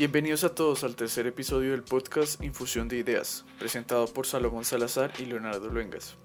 [0.00, 5.12] Bienvenidos a todos al tercer episodio del podcast Infusión de Ideas, presentado por Salomón Salazar
[5.18, 6.16] y Leonardo Luengas.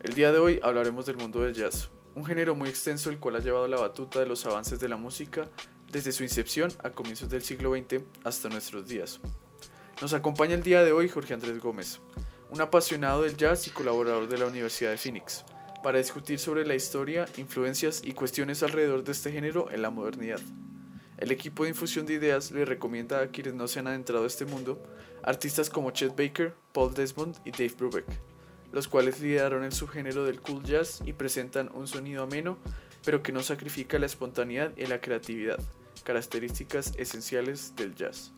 [0.00, 3.36] El día de hoy hablaremos del mundo del jazz, un género muy extenso el cual
[3.36, 5.46] ha llevado la batuta de los avances de la música
[5.90, 9.20] desde su incepción a comienzos del siglo XX hasta nuestros días.
[10.00, 12.00] Nos acompaña el día de hoy Jorge Andrés Gómez,
[12.48, 15.44] un apasionado del jazz y colaborador de la Universidad de Phoenix,
[15.82, 20.40] para discutir sobre la historia, influencias y cuestiones alrededor de este género en la modernidad.
[21.22, 24.26] El equipo de infusión de ideas le recomienda a quienes no se han adentrado a
[24.26, 24.82] este mundo
[25.22, 28.06] artistas como Chet Baker, Paul Desmond y Dave Brubeck,
[28.72, 32.58] los cuales lideraron el subgénero del cool jazz y presentan un sonido ameno,
[33.04, 35.60] pero que no sacrifica la espontaneidad y la creatividad,
[36.02, 38.32] características esenciales del jazz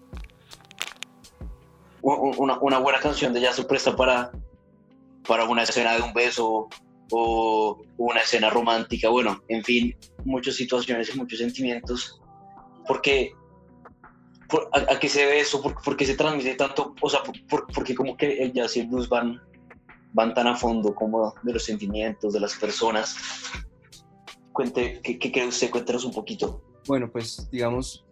[2.03, 4.31] una, una, buena canción de jazz presta para,
[5.27, 6.69] para una escena de un beso
[7.11, 12.21] o una escena romántica, bueno, en fin, muchas situaciones y muchos sentimientos.
[12.87, 13.33] Porque,
[14.73, 15.63] a, qué se ve eso?
[15.63, 16.95] ¿Por, qué se transmite tanto?
[17.01, 19.41] O sea, por, porque como que el jazz y el blues van,
[20.13, 23.17] van tan a fondo como de los sentimientos de las personas.
[24.53, 25.71] Cuente, ¿qué, qué cree usted?
[25.71, 26.63] Cuéntanos un poquito.
[26.87, 28.05] Bueno, pues digamos,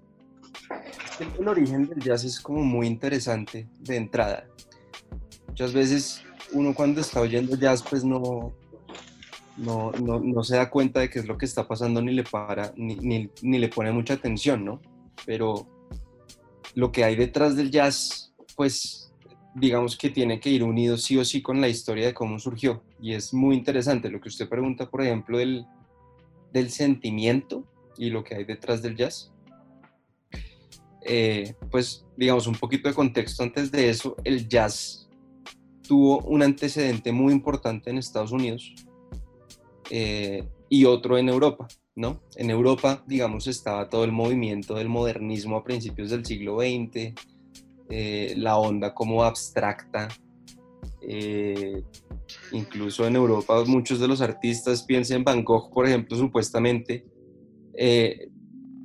[1.39, 4.47] el origen del jazz es como muy interesante de entrada.
[5.49, 8.55] Muchas veces uno cuando está oyendo jazz pues no,
[9.57, 12.73] no, no, se da cuenta de qué es lo que está pasando ni le para,
[12.77, 14.81] ni, ni, le pone mucha atención, ¿no?
[15.27, 15.67] Pero
[16.75, 19.13] lo que hay detrás del jazz, pues
[19.55, 22.83] digamos que tiene que ir unido sí o sí con la historia de cómo surgió.
[23.01, 25.67] Y es muy interesante lo que usted pregunta, por ejemplo, del,
[26.53, 27.65] del sentimiento
[27.99, 29.33] y lo que hay detrás del jazz.
[31.05, 35.09] Eh, pues digamos un poquito de contexto antes de eso, el jazz
[35.87, 38.73] tuvo un antecedente muy importante en Estados Unidos
[39.91, 42.21] eh, y otro en Europa, ¿no?
[42.37, 47.15] En Europa, digamos, estaba todo el movimiento del modernismo a principios del siglo XX,
[47.91, 50.09] eh, la onda como abstracta.
[52.53, 57.05] incluso en Europa muchos de los artistas, piensen en Van Gogh, por ejemplo, supuestamente,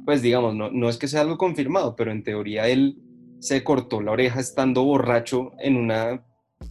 [0.06, 2.97] pues digamos, no, no es que sea algo confirmado, pero en teoría él
[3.40, 6.25] se cortó la oreja estando borracho en una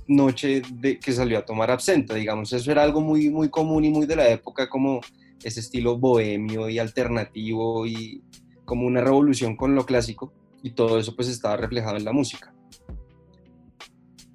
[0.08, 3.90] noche de, que salió a tomar absenta, digamos, eso era algo muy, muy común y
[3.90, 5.00] muy de la época, como
[5.42, 8.22] ese estilo bohemio y alternativo y
[8.64, 10.32] como una revolución con lo clásico,
[10.62, 12.52] y todo eso pues estaba reflejado en la música.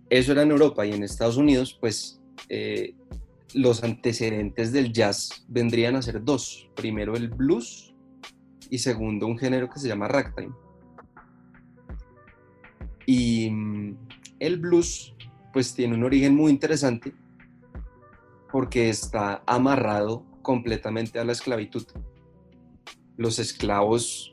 [0.10, 2.96] Eso era en Europa y en Estados Unidos, pues eh,
[3.54, 6.70] los antecedentes del jazz vendrían a ser dos.
[6.76, 7.94] Primero el blues
[8.70, 10.54] y segundo un género que se llama ragtime.
[13.06, 13.98] Y mm,
[14.40, 15.16] el blues
[15.52, 17.14] pues tiene un origen muy interesante
[18.52, 21.86] porque está amarrado completamente a la esclavitud.
[23.18, 24.32] Los esclavos,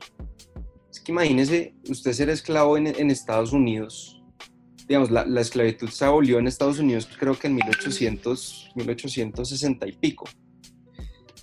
[0.91, 4.21] es que imagínese usted ser esclavo en, Estados Unidos,
[4.87, 9.91] digamos, la, la, esclavitud se abolió en Estados Unidos creo que en 1800, 1860 y
[9.93, 10.25] pico,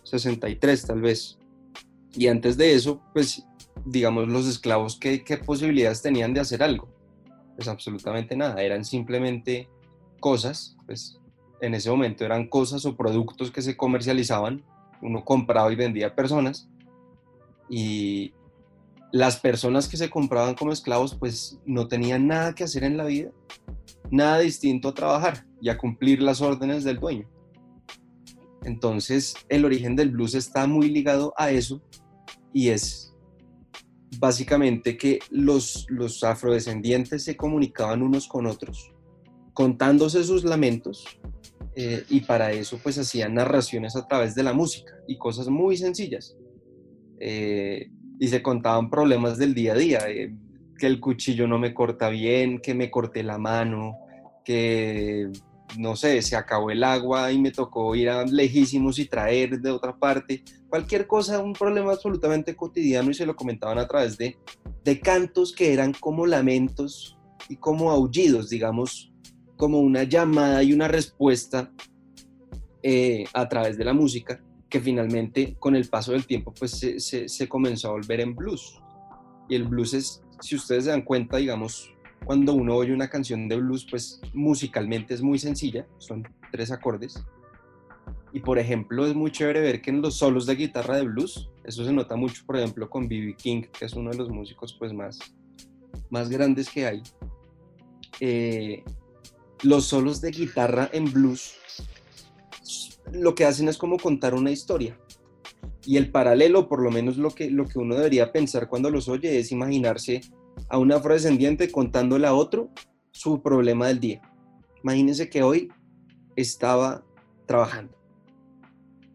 [0.02, 1.38] 63 tal vez.
[2.14, 3.44] Y antes de eso, pues,
[3.84, 6.95] digamos, los esclavos, ¿qué, ¿qué, posibilidades tenían de hacer algo?
[7.56, 9.68] Pues absolutamente nada, eran simplemente
[10.20, 11.18] cosas, pues
[11.60, 14.62] en ese momento eran cosas o productos que se comercializaban,
[15.02, 16.68] uno compraba y vendía personas,
[17.68, 18.32] y
[19.12, 23.04] las personas que se compraban como esclavos, pues no tenían nada que hacer en la
[23.04, 23.30] vida,
[24.10, 27.28] nada distinto a trabajar y a cumplir las órdenes del dueño.
[28.64, 31.80] Entonces, el origen del blues está muy ligado a eso
[32.52, 33.15] y es
[34.18, 38.92] básicamente que los, los afrodescendientes se comunicaban unos con otros,
[39.52, 41.06] contándose sus lamentos
[41.74, 45.76] eh, y para eso pues hacían narraciones a través de la música y cosas muy
[45.76, 46.36] sencillas.
[47.20, 50.34] Eh, y se contaban problemas del día a día, eh,
[50.78, 53.98] que el cuchillo no me corta bien, que me corté la mano,
[54.44, 55.30] que
[55.78, 59.70] no sé, se acabó el agua y me tocó ir a lejísimos y traer de
[59.70, 64.38] otra parte, cualquier cosa, un problema absolutamente cotidiano y se lo comentaban a través de,
[64.84, 67.18] de cantos que eran como lamentos
[67.48, 69.12] y como aullidos, digamos,
[69.56, 71.72] como una llamada y una respuesta
[72.82, 77.00] eh, a través de la música, que finalmente con el paso del tiempo pues se,
[77.00, 78.80] se, se comenzó a volver en blues.
[79.48, 81.95] Y el blues es, si ustedes se dan cuenta, digamos,
[82.26, 87.24] cuando uno oye una canción de blues, pues musicalmente es muy sencilla, son tres acordes.
[88.32, 91.48] Y por ejemplo, es muy chévere ver que en los solos de guitarra de blues,
[91.64, 93.36] eso se nota mucho, por ejemplo, con B.B.
[93.36, 95.18] King, que es uno de los músicos pues más,
[96.10, 97.02] más grandes que hay.
[98.20, 98.82] Eh,
[99.62, 101.54] los solos de guitarra en blues
[103.12, 104.98] lo que hacen es como contar una historia.
[105.84, 109.08] Y el paralelo, por lo menos lo que, lo que uno debería pensar cuando los
[109.08, 110.20] oye, es imaginarse
[110.68, 112.70] a un afrodescendiente contándole a otro
[113.10, 114.22] su problema del día.
[114.82, 115.68] Imagínense que hoy
[116.36, 117.04] estaba
[117.46, 117.96] trabajando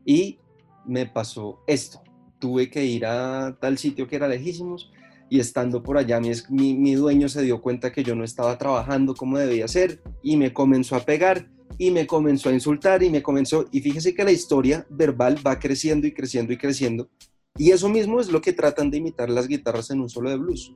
[0.06, 0.40] y
[0.86, 2.02] me pasó esto.
[2.40, 4.92] Tuve que ir a tal sitio que era lejísimos
[5.30, 6.32] y estando por allá mi,
[6.74, 10.52] mi, dueño se dio cuenta que yo no estaba trabajando como debía ser y me
[10.52, 14.32] comenzó a pegar y me comenzó a insultar y me comenzó, y fíjese que la
[14.32, 17.10] historia verbal va creciendo y creciendo y creciendo
[17.58, 20.38] y eso mismo es lo que tratan de imitar las guitarras en un solo de
[20.38, 20.74] blues.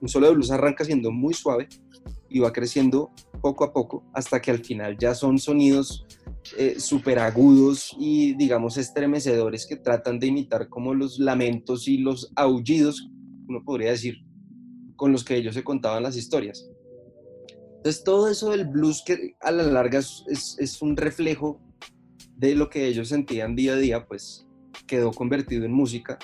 [0.00, 1.68] Un solo de blues arranca siendo muy suave
[2.28, 3.10] y va creciendo
[3.40, 6.06] poco a poco hasta que al final ya son sonidos
[6.56, 12.32] eh, súper agudos y digamos estremecedores que tratan de imitar como los lamentos y los
[12.36, 13.08] aullidos,
[13.48, 14.16] uno podría decir,
[14.96, 16.68] con los que ellos se contaban las historias.
[17.76, 21.60] Entonces todo eso del blues que a la larga es, es un reflejo
[22.36, 24.46] de lo que ellos sentían día a día, pues
[24.86, 26.18] quedó convertido en música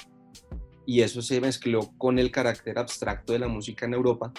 [0.86, 4.32] y eso se mezcló con el carácter abstracto de la música en Europa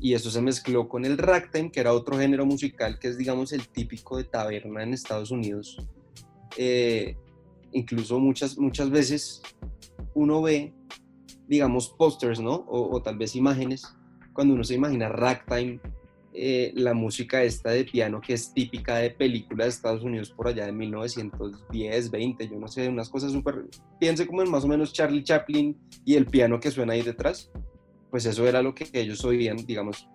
[0.00, 3.52] y eso se mezcló con el ragtime, que era otro género musical que es, digamos,
[3.52, 5.78] el típico de taberna en Estados Unidos.
[6.56, 7.16] Eh,
[7.72, 9.42] incluso muchas, muchas veces
[10.14, 10.74] uno ve,
[11.48, 12.54] digamos, pósters, ¿no?
[12.54, 13.84] O, o, tal vez imágenes,
[14.32, 15.80] cuando uno se imagina ragtime
[16.38, 20.48] eh, la música esta de piano que es típica de películas de Estados Unidos por
[20.48, 23.64] allá de 1910, 20, yo no sé, unas cosas súper...
[23.98, 25.74] Piense como en más o menos Charlie Chaplin
[26.04, 27.50] y el piano que suena ahí detrás,
[28.10, 30.10] pues eso era lo que ellos oían, digamos,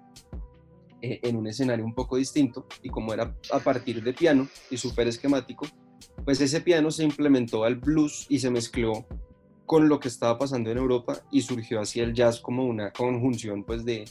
[1.01, 4.77] eh, en un escenario un poco distinto y como era a partir de piano y
[4.77, 5.65] súper esquemático,
[6.23, 9.07] pues ese piano se implementó al blues y se mezcló
[9.65, 13.63] con lo que estaba pasando en Europa y surgió así el jazz como una conjunción
[13.63, 14.05] pues de,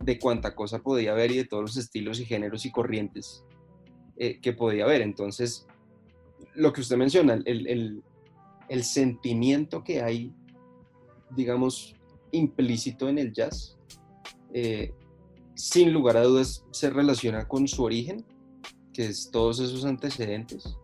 [0.00, 3.44] de cuánta cosa podía haber y de todos los estilos y géneros y corrientes
[4.16, 5.02] eh, que podía haber.
[5.02, 5.66] Entonces,
[6.54, 8.02] lo que usted menciona, el,
[8.68, 10.32] el, sentimiento que hay,
[11.30, 11.94] digamos,
[12.30, 13.78] implícito en el jazz,
[14.52, 14.92] eh,
[15.54, 18.24] sin lugar a dudas se relaciona con su origen,
[18.92, 20.76] que es todos esos antecedentes,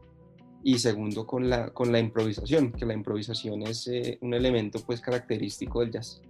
[0.62, 5.00] y segundo con la, con la improvisación, que la improvisación es eh, un elemento pues
[5.00, 6.20] característico del jazz.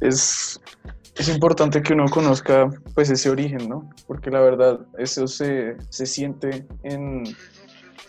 [0.00, 0.60] Es
[1.20, 3.90] es importante que uno conozca pues ese origen, ¿no?
[4.06, 7.24] Porque la verdad eso se, siente en,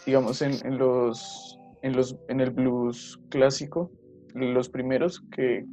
[0.06, 3.92] digamos, en, los, en, los, en el blues clásico,
[4.34, 5.66] los primeros, que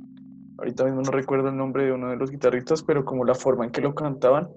[0.59, 3.65] ahorita mismo no recuerdo el nombre de uno de los guitarristas, pero como la forma
[3.65, 4.49] en que lo cantaban,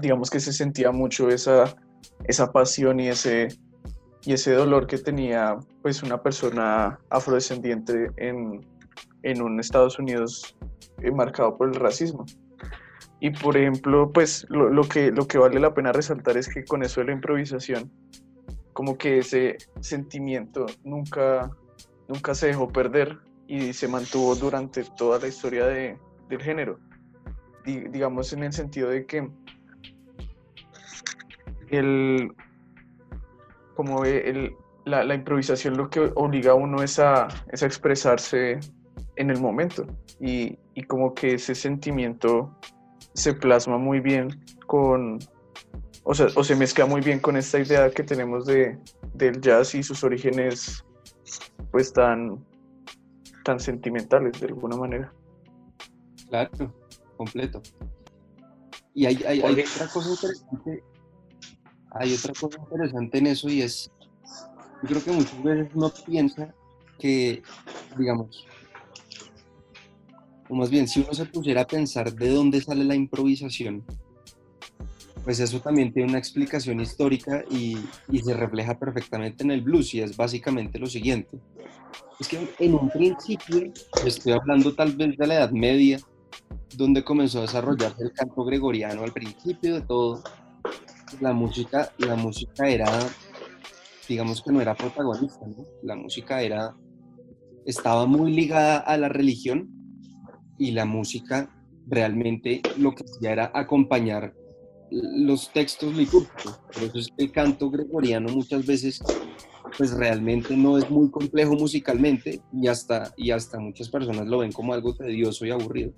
[0.00, 1.76] digamos que se sentía mucho esa,
[2.24, 3.46] esa pasión y ese,
[4.22, 8.66] y ese dolor que tenía pues una persona afrodescendiente en,
[9.22, 10.56] en un Estados Unidos
[11.02, 12.24] eh, marcado por el racismo.
[13.20, 16.82] Y por ejemplo, pues lo, que, lo que vale la pena resaltar es que con
[16.82, 17.90] eso de la improvisación,
[18.72, 21.50] como que ese sentimiento nunca,
[22.08, 25.98] nunca se dejó perder y se mantuvo durante toda la historia de,
[26.30, 26.78] del género.
[27.64, 29.28] digamos en el sentido de que
[31.68, 32.32] el,
[33.76, 34.54] como el,
[34.86, 38.60] la, la, improvisación lo que obliga a uno es a, es a expresarse
[39.20, 39.86] en el momento
[40.18, 42.56] y, y, como que ese sentimiento
[43.12, 44.28] se plasma muy bien
[44.66, 45.18] con,
[46.04, 48.78] o sea, o se mezcla muy bien con esta idea que tenemos de,
[49.12, 50.84] del jazz y sus orígenes
[51.70, 52.42] pues tan,
[53.44, 55.12] tan sentimentales de alguna manera.
[56.28, 56.72] Claro,
[57.18, 57.60] completo.
[58.94, 60.82] Y hay, hay, hay otra cosa interesante,
[61.90, 63.90] hay otra cosa interesante en eso y es,
[64.82, 66.54] yo creo que muchas veces uno piensa
[66.98, 67.42] que,
[67.98, 68.46] digamos,
[70.50, 73.84] o más bien, si uno se pusiera a pensar de dónde sale la improvisación,
[75.24, 77.76] pues eso también tiene una explicación histórica y,
[78.22, 81.38] se refleja perfectamente en el blues y es básicamente lo siguiente.
[82.18, 83.72] Es que en un principio,
[84.04, 86.00] estoy hablando tal vez de la Edad Media,
[86.76, 90.22] donde comenzó a desarrollarse el canto gregoriano al principio de todo,
[91.20, 92.88] la música, la música era,
[94.08, 95.46] digamos que no era protagonista,
[95.84, 96.74] la música era,
[97.64, 99.79] estaba muy ligada a la religión
[100.60, 101.50] y la música
[101.88, 104.34] realmente lo que hacía era acompañar
[104.90, 106.60] los textos litúrgicos.
[106.72, 109.02] Por eso es que el canto gregoriano muchas veces
[109.78, 114.52] pues realmente no es muy complejo musicalmente y hasta, y hasta muchas personas lo ven
[114.52, 115.92] como algo tedioso y aburrido,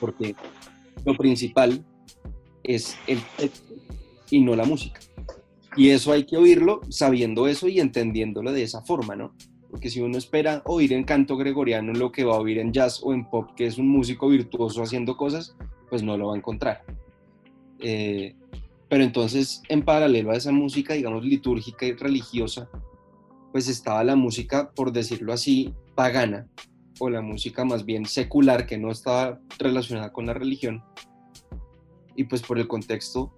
[0.00, 0.34] porque
[1.04, 1.84] lo principal
[2.64, 3.74] es el texto
[4.30, 5.00] y no la música.
[5.76, 9.34] Y eso hay que oírlo sabiendo eso y entendiéndolo de esa forma, ¿no?
[9.70, 13.00] Porque si uno espera oír en canto gregoriano lo que va a oír en jazz
[13.02, 15.56] o en pop, que es un músico virtuoso haciendo cosas,
[15.90, 16.84] pues no lo va a encontrar.
[17.80, 18.34] Eh,
[18.88, 22.70] pero entonces, en paralelo a esa música, digamos, litúrgica y religiosa,
[23.52, 26.48] pues estaba la música, por decirlo así, pagana,
[26.98, 30.82] o la música más bien secular que no estaba relacionada con la religión.
[32.16, 33.32] Y pues por el contexto,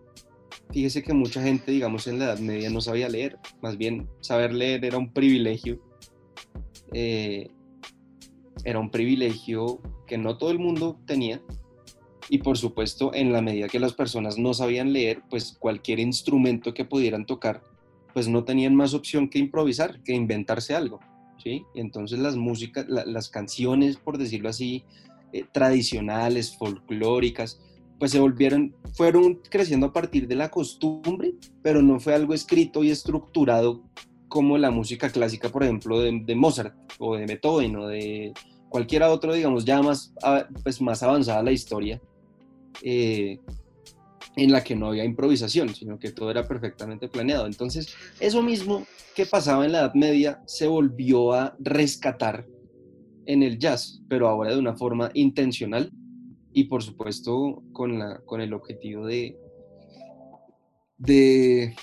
[0.72, 4.54] fíjese que mucha gente, digamos, en la Edad Media no sabía leer, más bien saber
[4.54, 5.80] leer era un privilegio.
[6.92, 7.50] Eh,
[8.64, 11.40] era un privilegio que no todo el mundo tenía.
[12.28, 16.74] Y por supuesto, en la medida que las personas no sabían leer, pues cualquier instrumento
[16.74, 17.62] que pudieran tocar,
[18.14, 21.00] pues no tenían más opción que improvisar, que inventarse algo.
[21.42, 21.64] ¿sí?
[21.74, 24.84] Entonces las músicas, las canciones, por decirlo así,
[25.32, 27.60] eh, tradicionales, folclóricas,
[27.98, 32.82] pues se volvieron, fueron creciendo a partir de la costumbre, pero no fue algo escrito
[32.82, 33.82] y estructurado
[34.30, 38.32] como la música clásica, por ejemplo, de, Mozart o de Beethoven o de
[38.70, 40.14] cualquiera otro, digamos, ya más,
[40.62, 42.00] pues más avanzada la historia,
[42.80, 43.40] eh,
[44.36, 47.46] en la que no había improvisación, sino que todo era perfectamente planeado.
[47.46, 52.46] Entonces, eso mismo que pasaba en la Edad Media se volvió a rescatar
[53.26, 55.92] en el jazz, pero ahora de una forma intencional
[56.52, 59.36] y por supuesto con, la, con el objetivo de,
[60.98, 61.74] de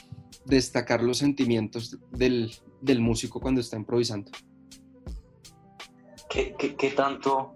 [0.48, 2.52] destacar los sentimientos del,
[3.00, 4.32] músico cuando está improvisando.
[6.30, 7.56] ¿Qué, qué, tanto,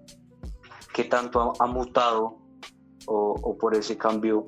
[0.93, 2.37] qué tanto ha, mutado
[3.07, 4.45] o, o, por ese cambio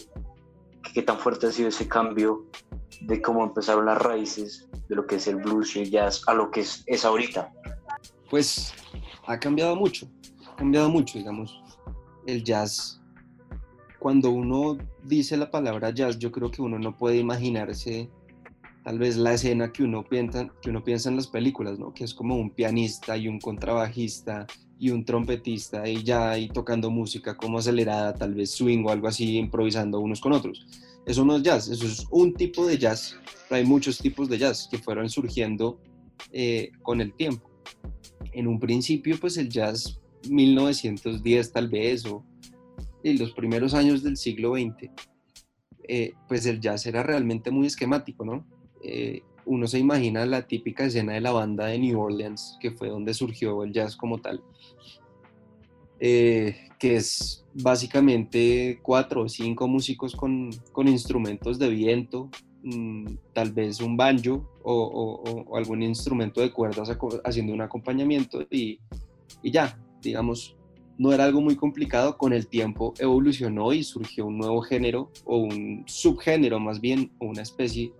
[0.94, 2.46] qué tan fuerte ha sido ese cambio
[3.02, 6.34] de cómo empezaron las raíces de lo que es el blues y el jazz a
[6.34, 7.52] lo que es, es ahorita?
[8.30, 8.74] Pues
[9.26, 10.08] ha cambiado mucho,
[10.48, 11.62] ha cambiado mucho, digamos.
[12.26, 13.02] El jazz,
[14.00, 18.10] cuando uno dice la palabra jazz, yo creo que uno no puede imaginarse
[18.84, 21.94] tal vez la escena que uno piensa, que uno piensa en las películas, ¿no?
[21.94, 24.46] Que es como un pianista y un contrabajista
[24.78, 29.08] y un trompetista y ya y tocando música como acelerada, tal vez swing o algo
[29.08, 30.66] así, improvisando unos con otros.
[31.06, 34.38] Eso no es jazz, eso es un tipo de jazz, pero hay muchos tipos de
[34.38, 35.80] jazz que fueron surgiendo
[36.32, 37.50] eh, con el tiempo.
[38.34, 40.00] En un principio, pues el jazz
[40.30, 42.26] 1910 tal vez, o
[43.04, 44.90] en los primeros años del siglo XX,
[45.88, 48.46] eh, pues el jazz era realmente muy esquemático, ¿no?
[48.84, 52.90] Eh, uno se imagina la típica escena de la banda de New Orleans, que fue
[52.90, 54.42] donde surgió el jazz como tal,
[56.00, 60.52] eh, que es básicamente cuatro o cinco músicos con,
[60.88, 62.30] instrumentos de viento,
[62.64, 66.90] mm, tal vez un banjo o, algún instrumento de cuerdas
[67.26, 68.80] haciendo un acompañamiento y,
[69.42, 70.58] y ya, digamos,
[70.98, 75.38] no era algo muy complicado, con el tiempo evolucionó y surgió un nuevo género o
[75.38, 77.92] un subgénero más bien, o una especie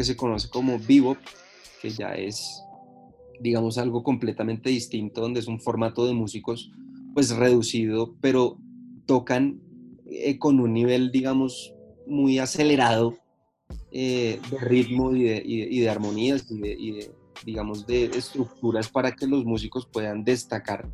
[0.00, 1.18] que se conoce como bebop,
[1.82, 2.62] que ya es,
[3.38, 6.70] digamos, algo completamente distinto, donde es un formato de músicos
[7.12, 8.56] pues reducido, pero
[9.04, 9.60] tocan
[10.06, 11.74] eh, con un nivel, digamos,
[12.06, 13.18] muy acelerado
[13.92, 17.10] eh, de ritmo y de, y de, armonías y de,
[17.44, 20.88] digamos, de estructuras para que los músicos puedan destacar,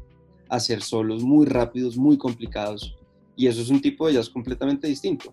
[0.49, 2.97] hacer solos muy rápidos, muy complicados.
[3.37, 5.33] Y eso es un tipo de jazz completamente distinto.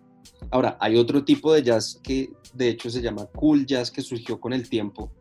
[0.52, 4.40] Ahora, hay otro tipo de jazz que de hecho se llama cool jazz que surgió
[4.40, 5.12] con el tiempo,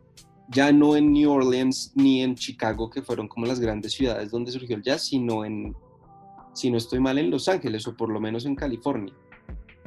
[0.49, 4.51] ya no en New Orleans ni en Chicago, que fueron como las grandes ciudades donde
[4.51, 5.75] surgió el jazz, sino en,
[6.53, 9.13] si no estoy mal, en Los Ángeles o por lo menos en California.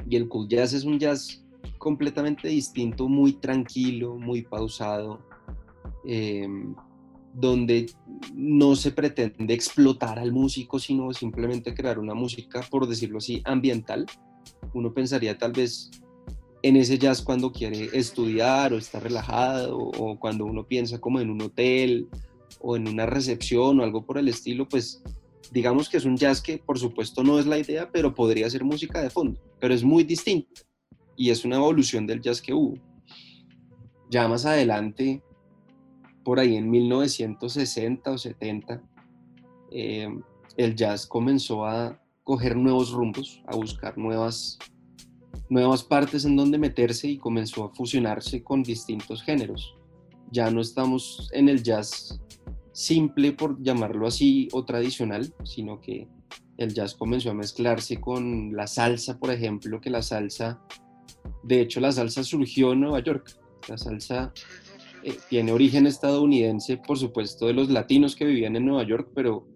[0.09, 1.43] Y el cool jazz es un jazz
[1.77, 5.21] completamente distinto, muy tranquilo, muy pausado,
[6.05, 6.75] em,
[7.33, 7.85] donde
[8.33, 14.07] no se pretende explotar al músico, sino simplemente crear una música, por decirlo así, ambiental,
[14.73, 15.89] uno pensaría tal vez
[16.63, 21.29] en ese jazz cuando quiere estudiar o está relajado o cuando uno piensa como en
[21.29, 22.07] un hotel
[22.59, 25.01] o en una recepción o algo por el estilo, pues
[25.51, 28.63] digamos que es un jazz que por supuesto no es la idea, pero podría ser
[28.63, 30.61] música de fondo, pero es muy distinto
[31.15, 32.77] y es una evolución del jazz que hubo.
[34.09, 35.21] Ya más adelante,
[36.23, 38.81] por ahí en 1960 o 70,
[39.71, 40.09] eh,
[40.55, 44.59] el jazz comenzó a coger nuevos rumbos, a buscar nuevas,
[45.49, 49.77] nuevas partes en donde meterse y comenzó a fusionarse con distintos géneros.
[50.29, 52.19] Ya no estamos en el jazz
[52.73, 56.09] simple, por llamarlo así, o tradicional, sino que
[56.57, 60.59] el jazz comenzó a mezclarse con la salsa, por ejemplo, que la salsa,
[61.43, 63.39] de hecho la salsa surgió en Nueva York.
[63.69, 64.33] La salsa
[65.01, 69.47] eh, tiene origen estadounidense, por supuesto, de los latinos que vivían en Nueva York, pero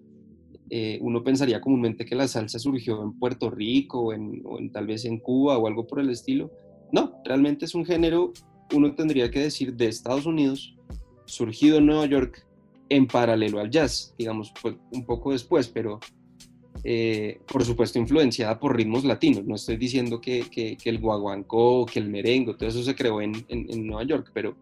[0.73, 5.03] eh, uno pensaría comúnmente que la salsa surgió en Puerto Rico o, en, tal vez
[5.03, 6.49] en Cuba o algo por el estilo.
[6.93, 8.31] No, realmente es un género,
[8.73, 10.77] uno tendría que decir, de Estados Unidos,
[11.25, 12.47] surgido en Nueva York
[12.87, 15.99] en paralelo al jazz, digamos, pues, un poco después, pero
[16.85, 19.43] eh, por supuesto influenciada por ritmos latinos.
[19.45, 23.33] No estoy diciendo que, el guaguancó, que el merengue, todo eso se creó en,
[23.85, 24.55] Nueva York, pero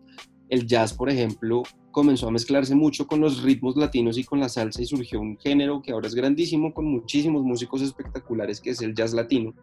[0.50, 4.50] el jazz, por ejemplo, comenzó a mezclarse mucho con los ritmos latinos y con la
[4.50, 8.82] salsa y surgió un género que ahora es grandísimo con muchísimos músicos espectaculares que es
[8.82, 9.54] el jazz latino.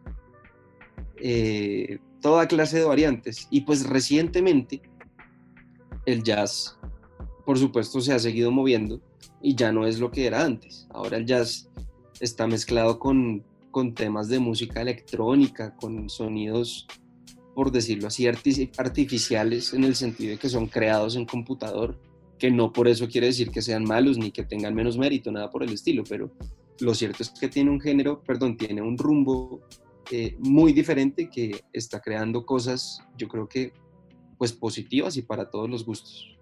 [1.17, 3.49] Eh, toda clase de variantes.
[3.51, 4.83] Y pues recientemente
[6.05, 6.79] el jazz,
[7.45, 9.01] por supuesto, se ha seguido moviendo
[9.43, 10.87] y ya no es lo que era antes.
[10.91, 11.69] Ahora el jazz
[12.21, 16.87] está mezclado con, con temas de música electrónica, con sonidos
[17.57, 21.99] por decirlo así, artificiales en el sentido de que son creados en computador,
[22.39, 25.51] que no por eso quiere decir que sean malos ni que tengan menos mérito, nada
[25.51, 26.31] por el estilo, pero
[26.81, 29.63] lo cierto es que tiene un género, perdón, tiene un rumbo
[30.11, 33.73] eh, muy diferente que está creando cosas, yo creo que,
[34.37, 36.37] pues positivas y para todos los gustos.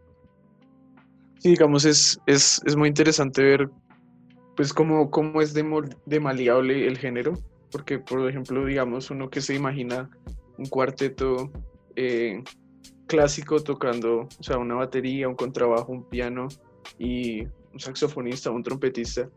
[1.39, 3.71] Sí, digamos, es, es, es muy interesante ver,
[4.57, 5.63] pues, cómo, cómo es de,
[6.09, 7.35] el género,
[7.71, 10.11] porque, por ejemplo, digamos, uno que se imagina
[10.59, 11.51] un cuarteto
[11.97, 12.43] eh,
[13.07, 16.49] clásico tocando, o sea, una batería, un contrabajo, un piano
[16.99, 19.29] y un saxofonista, un trompetista.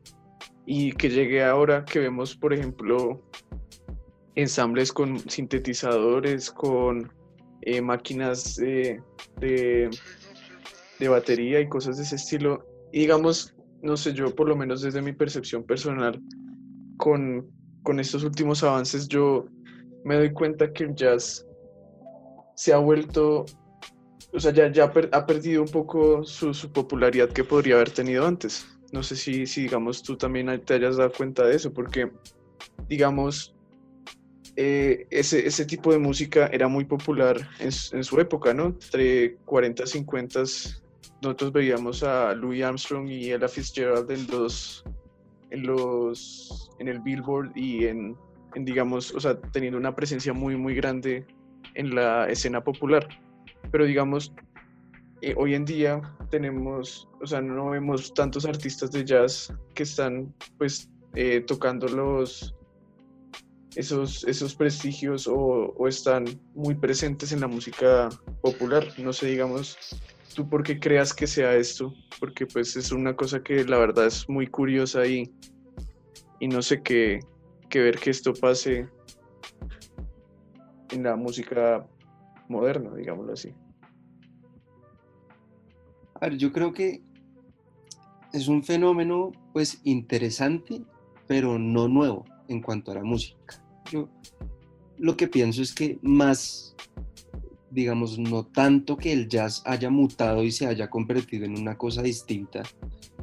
[0.65, 3.21] Y que llegue ahora que vemos, por ejemplo,
[4.36, 7.12] ensambles con sintetizadores, con
[7.62, 9.01] eh, máquinas de,
[9.39, 9.89] de,
[11.07, 12.65] batería y cosas de ese estilo.
[12.91, 16.21] Y digamos, no sé, yo por lo menos desde mi percepción personal,
[16.97, 17.50] con,
[17.83, 19.47] con estos últimos avances, yo
[20.07, 21.45] me doy cuenta que el jazz
[22.55, 23.45] se ha vuelto,
[24.31, 28.65] o sea, ya, ya ha perdido un poco su, popularidad que podría haber tenido antes.
[28.93, 32.09] No sé si, digamos, tú también te hayas dado cuenta de eso, porque,
[32.87, 33.53] digamos,
[34.55, 38.67] eh, ese, ese, tipo de música era muy popular en, en, su época, ¿no?
[38.67, 40.43] Entre 40 y 50
[41.21, 44.85] nosotros veíamos a Louis Armstrong y Ella Fitzgerald en los,
[45.49, 48.15] en los, en el Billboard y en
[48.65, 51.25] digamos, o sea, teniendo una presencia muy, muy grande
[51.75, 53.07] en la escena popular.
[53.72, 54.33] Pero digamos,
[55.22, 60.33] eh, hoy en día tenemos, o sea, no vemos tantos artistas de jazz que están,
[60.57, 62.55] pues, eh, tocando los,
[63.75, 68.09] esos, esos prestigios o, o, están muy presentes en la música
[68.41, 68.85] popular.
[68.98, 69.77] No sé, digamos,
[70.35, 74.05] tú por qué creas que sea esto, porque pues es una cosa que la verdad
[74.05, 75.31] es muy curiosa y,
[76.39, 77.20] y no sé qué,
[77.77, 78.90] que ver que esto pase
[80.90, 81.87] en la música
[82.50, 83.53] moderna, digámoslo así.
[86.16, 87.03] A ver, yo creo que
[88.33, 90.81] es un fenómeno pues interesante,
[91.27, 93.63] pero no nuevo en cuanto a la música.
[93.92, 94.09] Yo
[94.98, 96.75] lo que pienso es que más,
[97.70, 102.01] digamos, no tanto que el jazz haya mutado y se haya convertido en una cosa
[102.01, 102.63] distinta,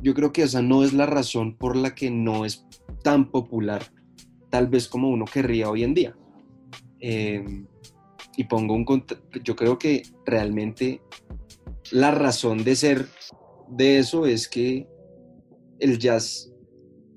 [0.00, 2.64] yo creo que esa no es la razón por la que no es
[3.02, 3.82] tan popular
[4.54, 6.16] tal vez como uno querría hoy en día.
[7.00, 7.44] Eh,
[8.36, 8.86] y pongo un...
[9.42, 11.02] Yo creo que realmente
[11.90, 13.08] la razón de ser
[13.68, 14.86] de eso es que
[15.80, 16.52] el jazz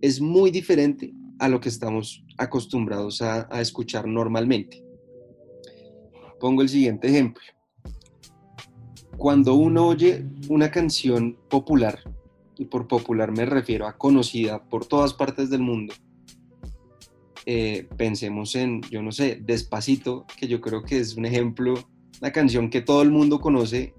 [0.02, 4.84] es muy diferente a lo que estamos acostumbrados a, a escuchar normalmente.
[6.39, 7.43] Pongo el siguiente ejemplo.
[9.15, 12.00] Cuando uno oye una canción popular,
[12.58, 15.93] y por popular me refiero a conocida por todas partes del mundo,
[17.49, 21.75] eh, pensemos en, yo no sé, Despacito, que yo creo que es un ejemplo,
[22.21, 23.93] una canción que todo el mundo conoce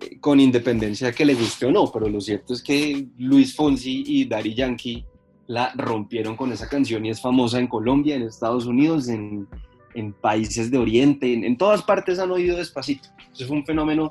[0.00, 4.02] eh, con independencia que le guste o no, pero lo cierto es que Luis Fonsi
[4.06, 5.04] y Daddy Yankee
[5.46, 9.46] la rompieron con esa canción y es famosa en Colombia, en Estados Unidos, en,
[9.92, 13.10] en países de Oriente, en, en, todas partes han oído Despacito.
[13.34, 14.10] Eso fue un fenómeno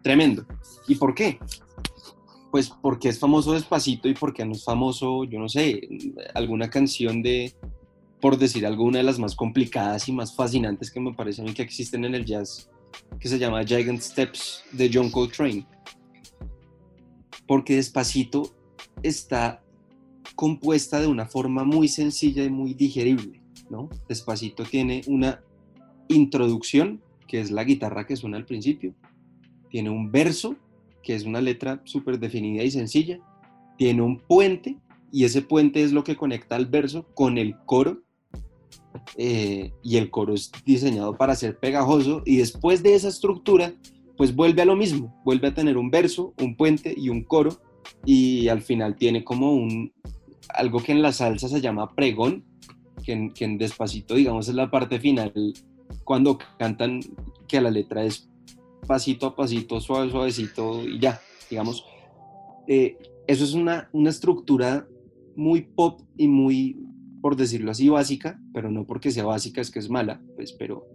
[0.00, 0.46] tremendo.
[0.88, 1.38] ¿Y por qué?
[2.50, 5.86] Pues porque es famoso Despacito y porque no es famoso, yo no sé,
[6.34, 7.52] alguna canción de,
[8.22, 12.04] por decir alguna de las más complicadas y más fascinantes que me parecen que existen
[12.04, 12.70] en el jazz,
[13.18, 15.66] que se llama Gigant Steps de John Coltrane.
[17.48, 18.54] Porque Despacito
[19.02, 19.64] está
[20.36, 23.90] compuesta de una forma muy sencilla y muy digerible, ¿no?
[24.08, 25.42] Despacito tiene una
[26.06, 28.94] introducción, que es la guitarra que suena al principio,
[29.68, 30.54] tiene un verso,
[31.02, 33.18] que es una letra súper definida y sencilla,
[33.76, 34.78] tiene un puente,
[35.10, 38.00] y ese puente es lo que conecta al verso con el coro,
[39.16, 43.74] eh, y el coro es diseñado para ser pegajoso y después de esa estructura
[44.16, 47.60] pues vuelve a lo mismo, vuelve a tener un verso, un puente y un coro
[48.04, 49.92] y al final tiene como un
[50.48, 52.44] algo que en la salsa se llama pregón,
[53.04, 55.32] que en, despacito digamos es la parte final
[56.04, 57.00] cuando cantan
[57.48, 58.28] que la letra es
[58.86, 61.84] pasito a pasito, suave, suavecito y ya, digamos.
[62.66, 64.86] Eh, eso es una, una estructura
[65.36, 66.76] muy pop y muy,
[67.22, 70.86] por decirlo así, básica, pero no porque sea básica es que es mala, pues, pero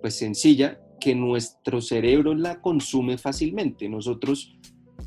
[0.00, 3.88] pues sencilla, porque nuestro cerebro la consume fácilmente.
[3.88, 4.56] Nosotros,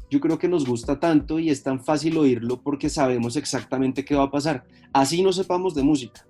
[0.10, 4.14] yo creo que nos gusta tanto y es tan fácil oírlo porque sabemos exactamente qué
[4.14, 4.66] va a pasar.
[4.92, 6.28] Así no sepamos de música.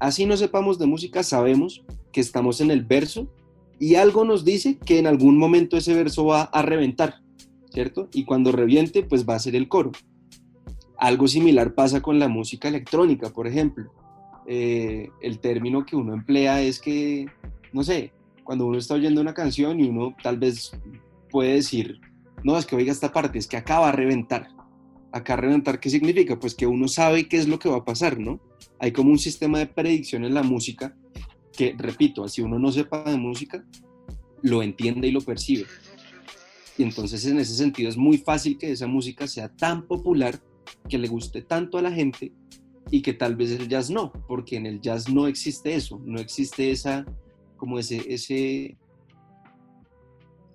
[0.00, 3.28] Así no sepamos de música, sabemos que estamos en el verso
[3.78, 7.20] y algo nos dice que en algún momento ese verso va a reventar,
[7.72, 8.08] ¿cierto?
[8.12, 9.92] Y cuando reviente, pues va a ser el coro.
[10.98, 13.92] Algo similar pasa con la música electrónica, por ejemplo.
[14.46, 17.26] Eh, el término que uno emplea es que,
[17.72, 18.12] no sé,
[18.44, 20.72] cuando uno está oyendo una canción y uno tal vez
[21.30, 22.00] puede decir,
[22.44, 24.48] no, es que oiga esta parte, es que acaba de reventar.
[25.12, 26.38] Acá reventar, ¿qué significa?
[26.38, 28.40] Pues que uno sabe qué es lo que va a pasar, ¿no?
[28.78, 30.96] Hay como un sistema de predicción en la música
[31.56, 33.64] que, repito, si uno no sepa de música,
[34.42, 35.66] lo entiende y lo percibe.
[36.76, 40.40] Y entonces en ese sentido es muy fácil que esa música sea tan popular,
[40.88, 42.32] que le guste tanto a la gente
[42.90, 46.20] y que tal vez el jazz no, porque en el jazz no existe eso, no
[46.20, 47.04] existe esa,
[47.56, 48.76] como ese, ese,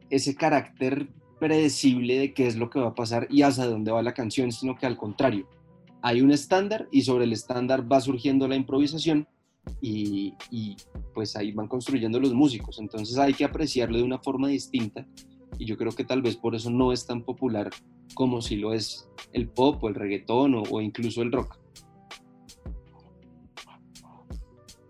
[0.09, 4.03] ese carácter predecible de qué es lo que va a pasar y hacia dónde va
[4.03, 5.47] la canción, sino que al contrario,
[6.01, 9.27] hay un estándar y sobre el estándar va surgiendo la improvisación
[9.81, 10.33] y,
[11.13, 12.79] pues ahí van construyendo los músicos.
[12.79, 15.05] Entonces hay que apreciarlo de una forma distinta
[15.57, 17.69] y yo creo que tal vez por eso no es tan popular
[18.13, 21.57] como si lo es el pop o el reggaetón o, incluso el rock.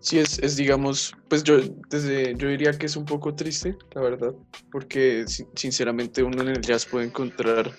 [0.00, 1.58] Sí, es, es, digamos, pues yo,
[1.90, 4.34] desde, yo diría que es un poco triste, la verdad,
[4.72, 7.70] porque sinceramente uno en el jazz puede encontrar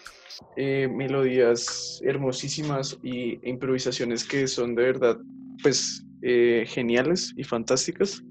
[0.55, 5.17] eh, melodías hermosísimas y improvisaciones que son de verdad,
[5.61, 8.23] pues eh, geniales y fantásticas.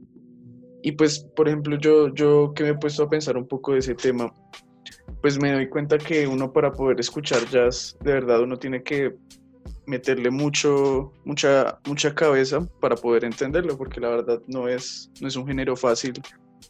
[0.82, 3.80] Y pues, por ejemplo, yo, yo que me he puesto a pensar un poco de
[3.80, 4.32] ese tema,
[5.20, 9.14] pues me doy cuenta que uno para poder escuchar jazz, de verdad uno tiene que
[9.86, 15.36] meterle mucho, mucha, mucha cabeza para poder entenderlo, porque la verdad no es, no es
[15.36, 16.14] un género fácil.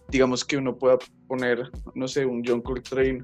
[0.08, 3.22] Digamos que uno pueda poner, no sé, un John Coltrane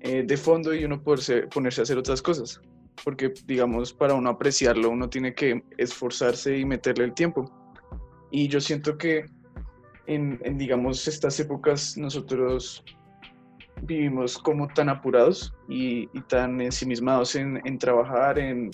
[0.00, 2.60] eh, de fondo y uno poderse, ponerse a hacer otras cosas
[3.04, 7.50] porque digamos, para uno apreciarlo uno tiene que esforzarse y meterle el tiempo.
[8.30, 9.26] Y yo siento que
[10.06, 12.84] en, digamos, estas épocas nosotros
[13.82, 18.70] vivimos como tan apurados y, tan ensimismados en, en trabajar, en,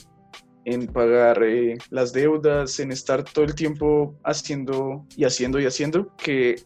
[0.65, 6.15] en pagar eh, las deudas, en estar todo el tiempo haciendo y haciendo y haciendo,
[6.17, 6.57] que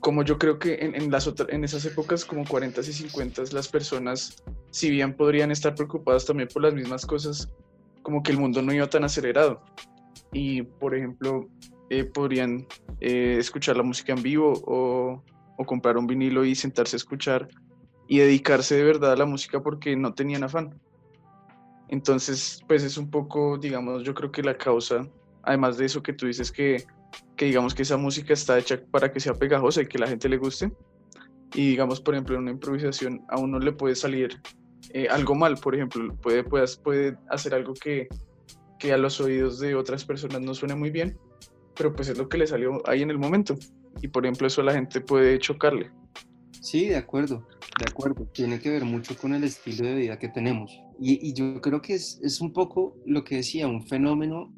[0.00, 3.66] como yo creo que en, en las en esas épocas como 40 y 50 las
[3.66, 4.42] personas
[4.76, 7.50] si bien podrían estar preocupados también por las mismas cosas,
[8.02, 9.62] como que el mundo no iba tan acelerado.
[10.34, 11.48] Y, por ejemplo,
[11.88, 12.66] eh, podrían
[13.00, 15.24] eh, escuchar la música en vivo o,
[15.56, 17.48] o, comprar un vinilo y sentarse a escuchar
[18.08, 20.78] y dedicarse de verdad a la música porque no tenían afán.
[21.88, 25.08] Entonces, pues es un poco, digamos, yo creo que la causa,
[25.42, 26.84] además de eso que tú dices que,
[27.36, 30.28] que digamos que esa música está hecha para que sea pegajosa y que la gente
[30.28, 30.72] le guste.
[31.54, 34.40] Y digamos, por ejemplo, en una improvisación a uno le puede salir
[34.92, 38.08] eh, algo mal, por ejemplo, puede, puede, puede hacer algo que,
[38.78, 41.18] que a los oídos de otras personas no suene muy bien,
[41.76, 43.54] pero pues es lo que le salió ahí en el momento.
[44.02, 45.90] Y por ejemplo, eso a la gente puede chocarle.
[46.60, 47.46] Sí, de acuerdo,
[47.78, 48.26] de acuerdo.
[48.32, 50.80] Tiene que ver mucho con el estilo de vida que tenemos.
[51.00, 54.52] Y, y yo creo que es, es, un poco lo que decía, un fenómeno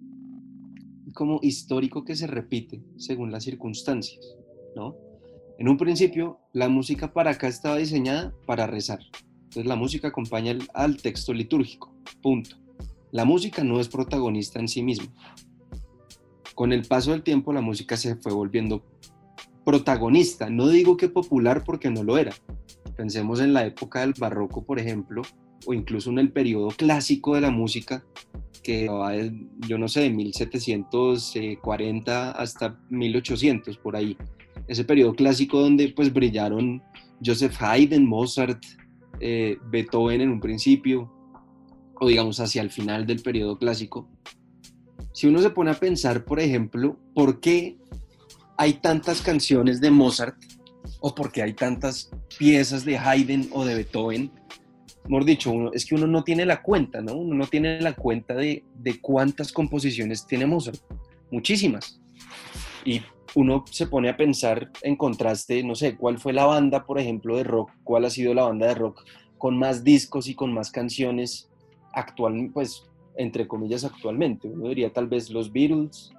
[1.14, 4.36] como histórico que se repite según las circunstancias,
[4.76, 4.96] ¿no?
[5.58, 9.00] En un principio, la música para acá estaba diseñada para rezar,
[9.48, 12.56] entonces la música acompaña al texto litúrgico, punto.
[13.10, 15.12] La música no es protagonista en sí misma.
[16.54, 18.84] Con el paso del tiempo la música se fue volviendo
[19.68, 20.48] protagonista.
[20.48, 22.32] No digo que popular porque no lo era.
[22.96, 25.20] Pensemos en la época del barroco, por ejemplo,
[25.66, 28.02] o incluso en el periodo clásico de la música,
[28.62, 29.12] que va,
[29.68, 34.16] yo no sé, de 1740 hasta 1800, por ahí.
[34.68, 36.82] Ese periodo clásico donde pues brillaron
[37.22, 38.64] Joseph Haydn, Mozart,
[39.20, 41.12] eh, Beethoven en un principio,
[42.00, 44.08] o digamos hacia el final del periodo clásico,
[45.12, 47.76] si uno se pone a pensar, por ejemplo, ¿por qué
[48.58, 50.36] hay tantas canciones de Mozart
[51.00, 54.32] o por qué hay tantas piezas de Haydn o de Beethoven?
[55.04, 57.14] Mejor dicho, uno, es que uno no tiene la cuenta, ¿no?
[57.14, 60.80] Uno no tiene la cuenta de, de cuántas composiciones tiene Mozart.
[61.30, 62.00] Muchísimas.
[62.84, 63.00] Y
[63.34, 67.36] uno se pone a pensar en contraste, no sé, cuál fue la banda, por ejemplo,
[67.36, 69.04] de rock, cuál ha sido la banda de rock
[69.38, 71.48] con más discos y con más canciones
[71.94, 72.84] actual, pues,
[73.16, 74.48] entre comillas, actualmente.
[74.48, 76.12] Uno diría tal vez los Beatles,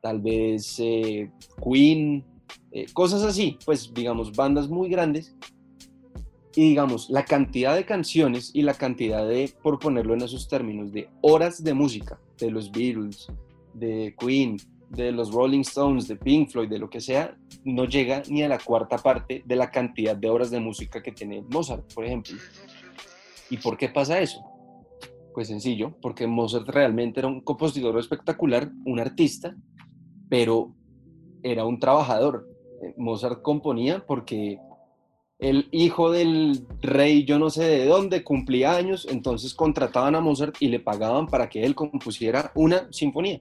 [0.00, 1.30] tal vez eh,
[1.62, 2.24] Queen,
[2.72, 5.36] eh, cosas así, pues, digamos, bandas muy grandes.
[6.56, 10.92] Y digamos, la cantidad de canciones y la cantidad de, por ponerlo en esos términos,
[10.92, 13.28] de horas de música de los Beatles,
[13.74, 14.56] de Queen,
[14.90, 18.48] de los Rolling Stones, de Pink Floyd, de lo que sea, no llega ni a
[18.48, 22.34] la cuarta parte de la cantidad de obras de música que tiene Mozart, por ejemplo.
[23.48, 24.42] ¿Y por qué pasa eso?
[25.32, 29.54] Pues sencillo, porque Mozart realmente era un compositor espectacular, un artista,
[30.30, 30.72] pero
[31.42, 32.48] era un trabajador.
[32.82, 34.58] Eh, Mozart componía porque
[35.38, 40.56] el hijo del rey, yo no sé de dónde, cumplía años, entonces contrataban a Mozart
[40.60, 43.40] y le pagaban para que él compusiera una sinfonía.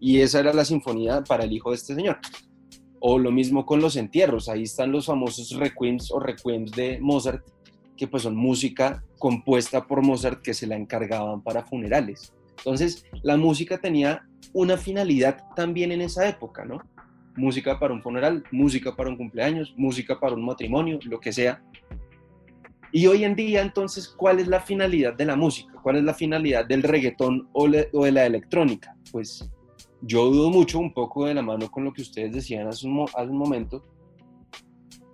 [0.00, 2.18] Y esa era la sinfonía para el hijo de este señor.
[3.00, 7.44] O lo mismo con los entierros, ahí están los famosos requiems o requiems de Mozart,
[7.96, 12.32] que pues son música compuesta por Mozart que se la encargaban para funerales.
[12.58, 16.80] Entonces, la música tenía una finalidad también en esa época, ¿no?
[17.36, 21.62] música para un funeral, música para un cumpleaños, música para un matrimonio, lo que sea.
[22.92, 25.72] Y hoy en día, entonces, ¿cuál es la finalidad de la música?
[25.82, 28.96] ¿Cuál es la finalidad del reggaetón o, de la electrónica?
[29.10, 29.50] Pues
[30.00, 32.86] yo dudo mucho, un poco de la mano con lo que ustedes decían hace
[33.16, 33.84] hace un momento,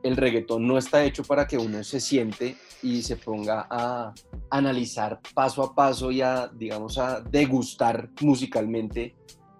[0.02, 4.14] el reggaetón no está hecho para que uno se siente y se ponga a
[4.50, 9.14] analizar paso a paso y a, digamos, a degustar musicalmente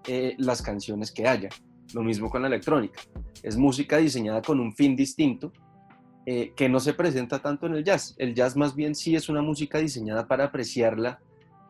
[0.07, 1.49] eh, las canciones que haya.
[1.93, 3.01] Lo mismo con la electrónica.
[3.43, 5.51] Es música diseñada con un fin distinto
[6.25, 8.15] eh, que no se presenta tanto en el jazz.
[8.17, 11.19] El jazz más bien sí es una música diseñada para apreciarla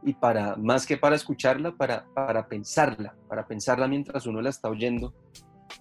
[0.03, 4.69] y para, más que para escucharla, para, para pensarla, para pensarla mientras uno la está
[4.69, 5.13] oyendo.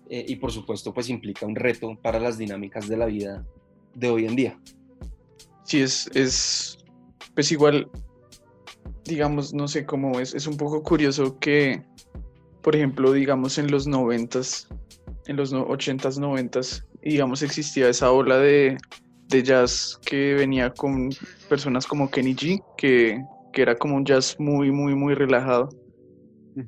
[0.09, 3.46] Eh, y por supuesto, pues implica un reto para las dinámicas de la vida
[3.94, 4.61] de hoy en día.
[5.64, 6.79] Sí, es, es
[7.35, 7.88] pues igual,
[9.05, 11.85] digamos, no sé cómo es, es un poco curioso que
[12.62, 14.68] por ejemplo, digamos en los noventas,
[15.26, 18.76] en los ochentas, noventas, digamos existía esa ola de,
[19.29, 21.11] jazz que venía con
[21.48, 23.22] personas como Kenny G, que,
[23.55, 25.68] era como un jazz muy, muy, muy relajado.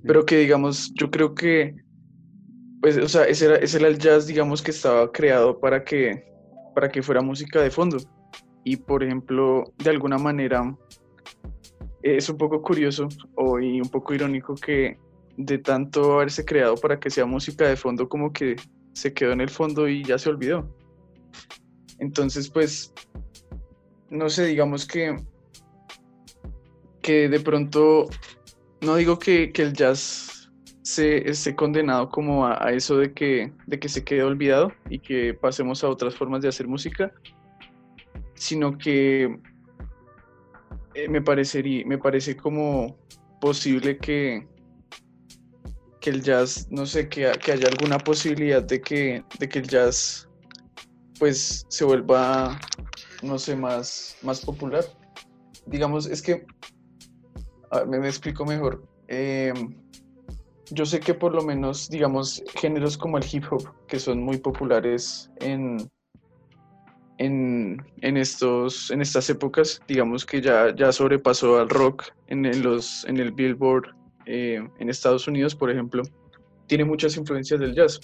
[0.05, 1.75] Pero que digamos, yo creo que,
[2.83, 6.25] pues, o sea, ese era, el jazz, digamos, que estaba creado para que,
[6.75, 7.97] para que fuera música de fondo.
[8.65, 10.77] Y por ejemplo, de alguna manera,
[12.03, 14.99] es un poco curioso o y un poco irónico que
[15.37, 18.57] de tanto haberse creado para que sea música de fondo como que
[18.95, 20.69] se quedó en el fondo y ya se olvidó.
[22.01, 22.93] Entonces, pues,
[24.11, 25.17] no sé, digamos que,
[27.01, 28.09] que de pronto,
[28.81, 30.32] no digo que, el jazz
[30.83, 35.33] se esté condenado como a, eso de que, de que se quede olvidado y que
[35.35, 37.13] pasemos a otras formas de hacer música,
[38.35, 39.39] sino que
[40.95, 42.99] eh, me, parecería, me parece como
[43.41, 44.47] posible que,
[46.01, 49.69] que el jazz, no sé, que, que haya alguna posibilidad de que, de que el
[49.69, 50.29] jazz
[51.19, 52.59] pues se vuelva,
[53.23, 54.85] no sé, más, más popular.
[55.67, 56.45] Digamos, es que,
[57.87, 58.85] me, me, explico mejor.
[59.07, 59.77] Em,
[60.73, 64.39] yo sé que por lo menos, digamos, géneros como el hip hop, que son muy
[64.39, 65.91] populares en,
[67.19, 72.63] en, en, estos, en estas épocas, digamos que ya, ya sobrepasó al rock en, en
[72.63, 73.95] los, en el Billboard
[74.27, 76.03] eh, en Estados Unidos, por ejemplo,
[76.67, 78.01] tiene muchas influencias del jazz.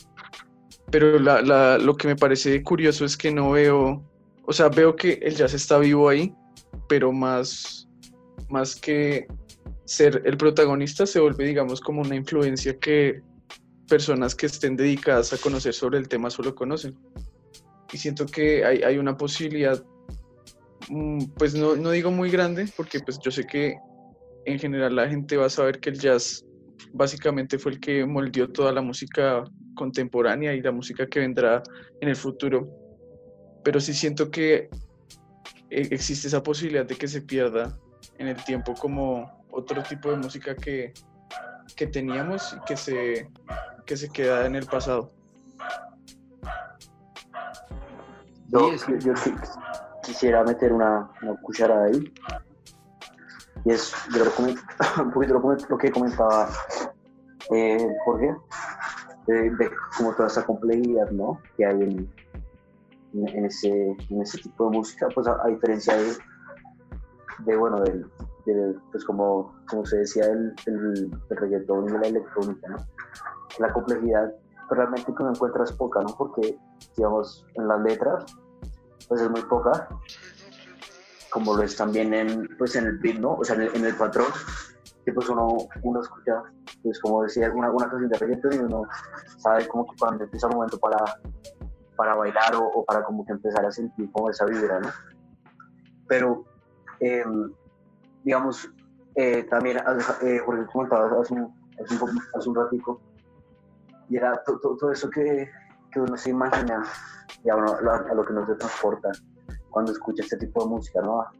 [0.90, 4.02] Pero lo que me parece curioso es que no veo,
[4.44, 6.34] o sea, veo que el jazz está vivo ahí,
[6.88, 7.88] pero más,
[8.48, 9.26] más que
[9.88, 13.22] ser el protagonista se vuelve, digamos, como una influencia que
[13.88, 16.94] personas que estén dedicadas a conocer sobre el tema solo conocen.
[17.90, 19.82] Y siento que hay, hay una posibilidad,
[20.90, 23.78] mm, pues no, no, digo muy grande, porque pues yo sé que
[24.44, 26.44] en general la gente va a saber que el jazz
[26.92, 29.42] básicamente fue el que moldeó toda la música
[29.74, 31.62] contemporánea y la música que vendrá
[32.02, 32.68] en el futuro.
[33.64, 34.68] Pero sí siento que
[35.70, 37.80] e-, existe esa posibilidad de que se pierda
[38.18, 40.92] en el tiempo como otro tipo de música que,
[41.76, 43.30] que teníamos y que se,
[43.86, 45.10] que se queda en el pasado.
[48.48, 49.12] Yo, yo,
[50.02, 52.12] quisiera meter una, una cucharada ahí
[53.64, 54.24] y es lo
[55.02, 55.34] un poquito
[55.68, 56.48] lo, que comentaba
[57.52, 58.34] eh, Jorge,
[59.26, 61.40] de, como toda esa complejidad ¿no?
[61.56, 62.10] que hay en,
[63.12, 66.16] en, ese, en ese tipo de música, pues a, diferencia de,
[67.40, 68.06] de bueno, del,
[68.90, 72.76] pues como, como se decía, el, el, reggaetón y la electrónica, ¿no?
[73.58, 74.32] La complejidad
[74.68, 76.14] pues, realmente que uno encuentras poca, ¿no?
[76.16, 76.58] Porque,
[76.96, 78.24] digamos, en las letras,
[79.08, 79.88] pues es muy poca,
[81.30, 83.34] como lo es también en, pues en el beat, ¿no?
[83.34, 84.28] O sea, en el, patrón,
[85.04, 86.42] que pues uno, uno escucha,
[86.82, 88.82] pues como decía, alguna, alguna canción de reggaetón y uno
[89.38, 90.98] sabe como que cuando empieza el momento para,
[91.96, 94.88] para bailar o, para como que empezar a sentir como esa vibra, ¿no?
[96.06, 96.44] Pero,
[97.00, 97.52] em,
[98.24, 98.70] digamos,
[99.14, 101.52] eh, también, eh, porque comentaba hace un,
[101.82, 103.00] hace un, hace un ratico,
[104.08, 105.50] y era todo eso que,
[105.90, 106.84] que, uno se imagina
[107.44, 109.10] y a, a, lo que nos transporta
[109.70, 111.20] cuando escucha este tipo de música, ¿no?
[111.20, 111.30] A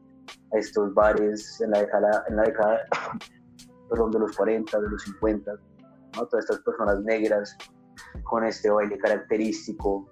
[0.53, 2.81] estos bares en la década, en la década
[3.88, 5.53] perdón, de los 40, de los 50,
[6.17, 6.27] ¿no?
[6.27, 7.57] Todas estas personas negras
[8.25, 10.09] con este baile característico,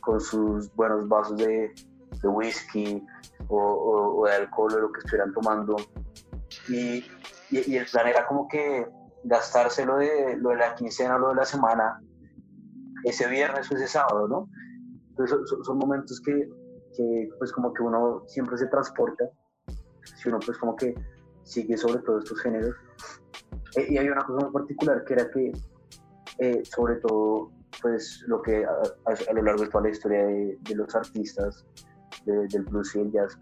[0.00, 1.74] con sus buenos vasos de,
[2.22, 3.06] de whisky
[3.48, 5.76] o, o, de alcohol o lo que estuvieran tomando.
[6.68, 7.04] Y,
[7.50, 8.86] y, el plan era como que
[9.24, 12.00] gastárselo de, lo de la quincena o lo de la semana
[13.04, 14.48] ese viernes o ese sábado, ¿no?
[15.10, 16.48] Entonces son, son momentos que,
[16.96, 19.24] que, pues como que uno siempre se transporta,
[20.16, 20.94] si uno pues como que
[21.42, 22.74] sigue sobre todos estos géneros.
[23.76, 25.52] Eh, y hay una cosa muy particular que era que
[26.38, 27.50] eh, sobre todo
[27.82, 31.64] pues lo que a, lo largo de toda la historia de, los artistas
[32.24, 33.38] del blues y el jazz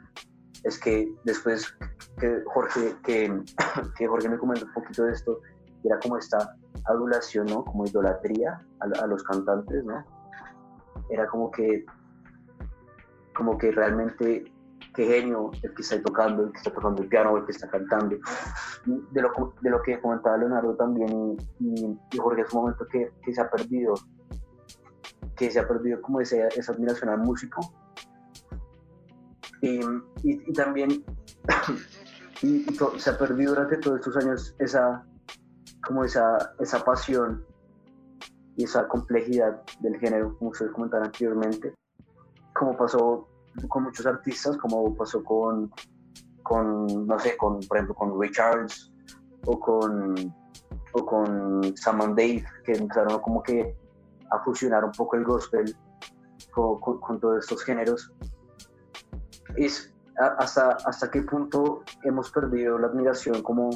[0.66, 1.76] es que después
[2.18, 3.42] que Jorge, que,
[3.96, 5.40] que Jorge me comentó un poquito de esto,
[5.84, 7.64] era como esta adulación, ¿no?
[7.64, 10.04] Como idolatría a, a, los cantantes, ¿no?
[11.10, 11.84] Era como que,
[13.34, 14.52] como que realmente,
[14.94, 17.68] qué genio el que está tocando, el que está tocando el piano, el que está
[17.68, 18.16] cantando.
[18.86, 23.12] De lo, de lo que comentaba Leonardo también y, y Jorge, es un momento que,
[23.22, 23.94] que, se ha perdido,
[25.36, 27.60] que se ha perdido como esa, esa admiración al músico.
[29.66, 29.80] Y,
[30.22, 31.04] y, también
[32.98, 35.04] se ha perdido durante todos estos años esa,
[35.84, 37.44] como esa, esa pasión
[38.56, 41.74] y esa complejidad del género, como ustedes comentaron anteriormente,
[42.54, 43.28] como pasó
[43.68, 45.70] con muchos artistas, como pasó con,
[46.44, 48.92] con no sé, con, por ejemplo, con Richards
[49.46, 50.14] o con,
[50.92, 53.76] o con Sam and Dave, que empezaron como que
[54.30, 55.76] a fusionar un poco el gospel
[56.52, 58.12] con, con todos estos géneros.
[59.56, 59.92] Es,
[60.38, 63.70] hasta, hasta qué punto hemos perdido la admiración como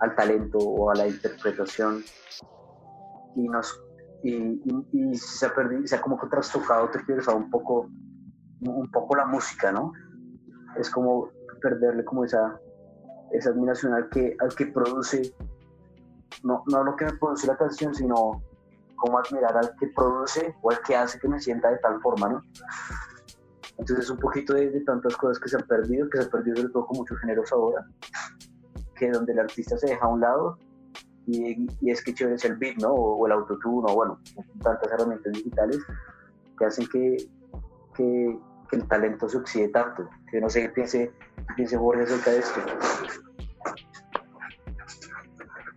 [0.00, 2.04] al talento o a la interpretación
[3.34, 3.82] y nos
[4.22, 6.90] y, se ha perdido, se ha como trastocado,
[7.28, 7.88] a un poco,
[8.60, 9.92] un poco la música, ¿no?
[10.76, 11.30] Es como
[11.60, 12.60] perderle como esa,
[13.32, 15.34] esa admiración al que, al que produce,
[16.42, 18.42] no, no lo que me produce la canción, sino
[18.96, 22.28] como admirar al que produce o al que hace que me sienta de tal forma,
[22.28, 22.42] ¿no?
[23.78, 26.72] Entonces un poquito de, tantas cosas que se han perdido, que se han perdido sobre
[26.72, 27.86] todo con muchos géneros ahora,
[28.96, 30.58] que donde el artista se deja a un lado
[31.26, 32.88] y, es que chévere es el beat, ¿no?
[32.90, 34.20] O, el autotune, o bueno,
[34.62, 35.78] tantas herramientas digitales
[36.58, 37.16] que hacen que,
[37.94, 38.38] que,
[38.72, 40.08] el talento se oxide tanto.
[40.30, 41.12] Que no sé qué piense,
[41.56, 42.60] piense Jorge acerca de esto.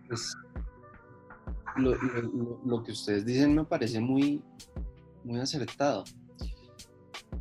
[0.08, 0.36] Pues,
[1.76, 1.94] lo,
[2.64, 4.42] lo, que ustedes dicen me parece muy,
[5.24, 6.04] muy acertado.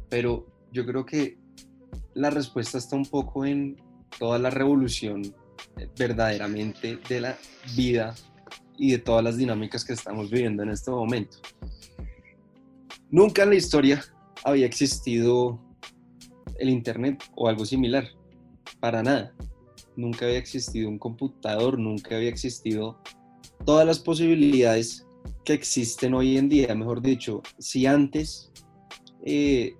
[0.09, 1.37] Pero yo creo que
[2.13, 3.77] la respuesta está un poco en
[4.17, 5.23] toda la revolución
[5.77, 7.37] eh, verdaderamente de la
[7.75, 8.15] vida
[8.77, 11.37] y de todas las dinámicas que estamos viviendo en este momento.
[13.09, 14.03] Nunca en la historia
[14.43, 15.59] había existido
[16.57, 18.07] el Internet o algo similar,
[18.79, 19.33] para nada.
[19.95, 23.01] Nunca había existido un computador, nunca había existido
[23.65, 25.05] todas las posibilidades
[25.43, 26.73] que existen hoy en día.
[26.73, 28.51] Mejor dicho, si antes
[29.25, 29.75] eh,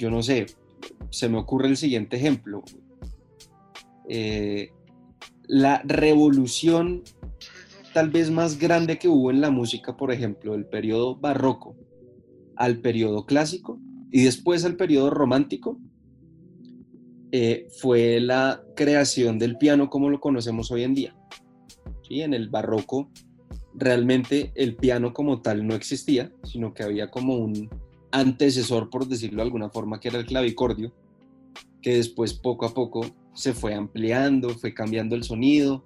[0.00, 0.46] yo no sé,
[1.10, 2.62] se me ocurre el siguiente ejemplo.
[4.08, 4.70] Eh,
[5.46, 7.02] la revolución
[7.92, 11.76] tal vez más grande que hubo en la música, por ejemplo, del periodo barroco
[12.56, 13.78] al periodo clásico
[14.10, 15.78] y después al periodo romántico,
[17.32, 21.14] eh, fue la creación del piano como lo conocemos hoy en día.
[22.08, 22.22] ¿Sí?
[22.22, 23.10] En el barroco
[23.74, 27.68] realmente el piano como tal no existía, sino que había como un,
[28.12, 30.92] antecesor, por decirlo de alguna forma, que era el clavicordio,
[31.82, 35.84] que después poco a poco se fue ampliando, fue cambiando el sonido,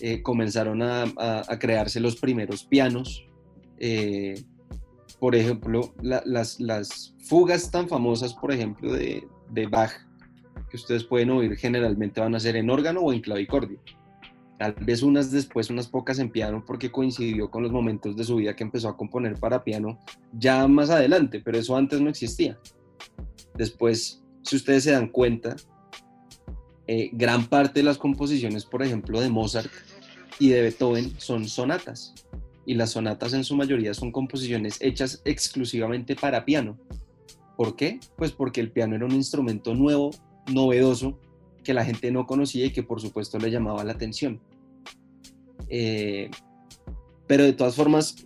[0.00, 1.04] eh, comenzaron a,
[1.58, 3.26] crearse los primeros pianos.
[3.78, 4.42] Eh,
[5.18, 9.92] por ejemplo, las, fugas tan famosas, por ejemplo, de Bach,
[10.70, 13.78] que ustedes pueden oír generalmente van a ser en órgano o en clavicordio
[14.58, 16.32] tal vez unas después, unas pocas en
[16.66, 19.98] porque coincidió con los momentos de su vida que empezó a componer para piano
[20.32, 22.58] ya más adelante, pero eso antes no existía.
[23.54, 25.56] Después, si ustedes se dan cuenta,
[26.86, 29.70] eh, gran parte de las composiciones, por ejemplo, de Mozart
[30.38, 32.14] y de Beethoven son sonatas.
[32.66, 36.78] Y las sonatas en su mayoría son composiciones hechas exclusivamente para piano.
[37.56, 38.00] ¿Por qué?
[38.16, 40.10] Pues porque el piano era un instrumento nuevo,
[40.50, 41.18] novedoso,
[41.64, 44.40] que la gente no conocía y que por supuesto le llamaba la atención.
[45.68, 46.30] Eh,
[47.26, 48.24] pero de todas formas,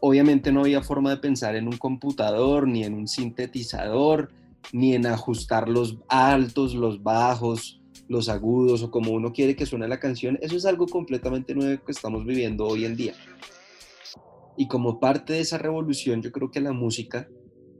[0.00, 4.32] obviamente no había forma de pensar en un computador, ni en un sintetizador,
[4.72, 9.88] ni en ajustar los altos, los bajos, los agudos o como uno quiere que suene
[9.88, 10.38] la canción.
[10.40, 13.14] Eso es algo completamente nuevo que estamos viviendo hoy en día.
[14.56, 17.28] Y como parte de esa revolución, yo creo que la música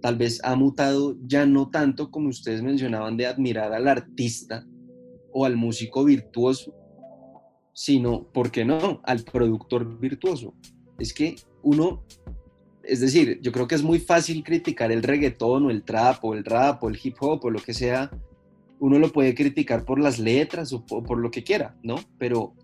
[0.00, 4.66] tal vez ha mutado ya no tanto como ustedes mencionaban de admirar al artista
[5.34, 6.72] o al músico virtuoso,
[7.72, 10.54] sino, ¿por qué no?, al productor virtuoso.
[10.98, 12.04] Es que uno,
[12.84, 16.34] es decir, yo creo que es muy fácil criticar el reggaetón o el trap o
[16.34, 18.12] el rap o el hip hop o lo que sea.
[18.78, 21.96] Uno lo puede criticar por las letras o por, lo que quiera, ¿no?
[22.16, 22.54] Pero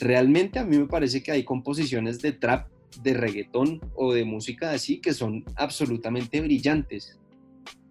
[0.00, 2.68] realmente a mí me parece que hay composiciones de trap,
[3.04, 7.20] de reggaetón o de música así que son absolutamente brillantes.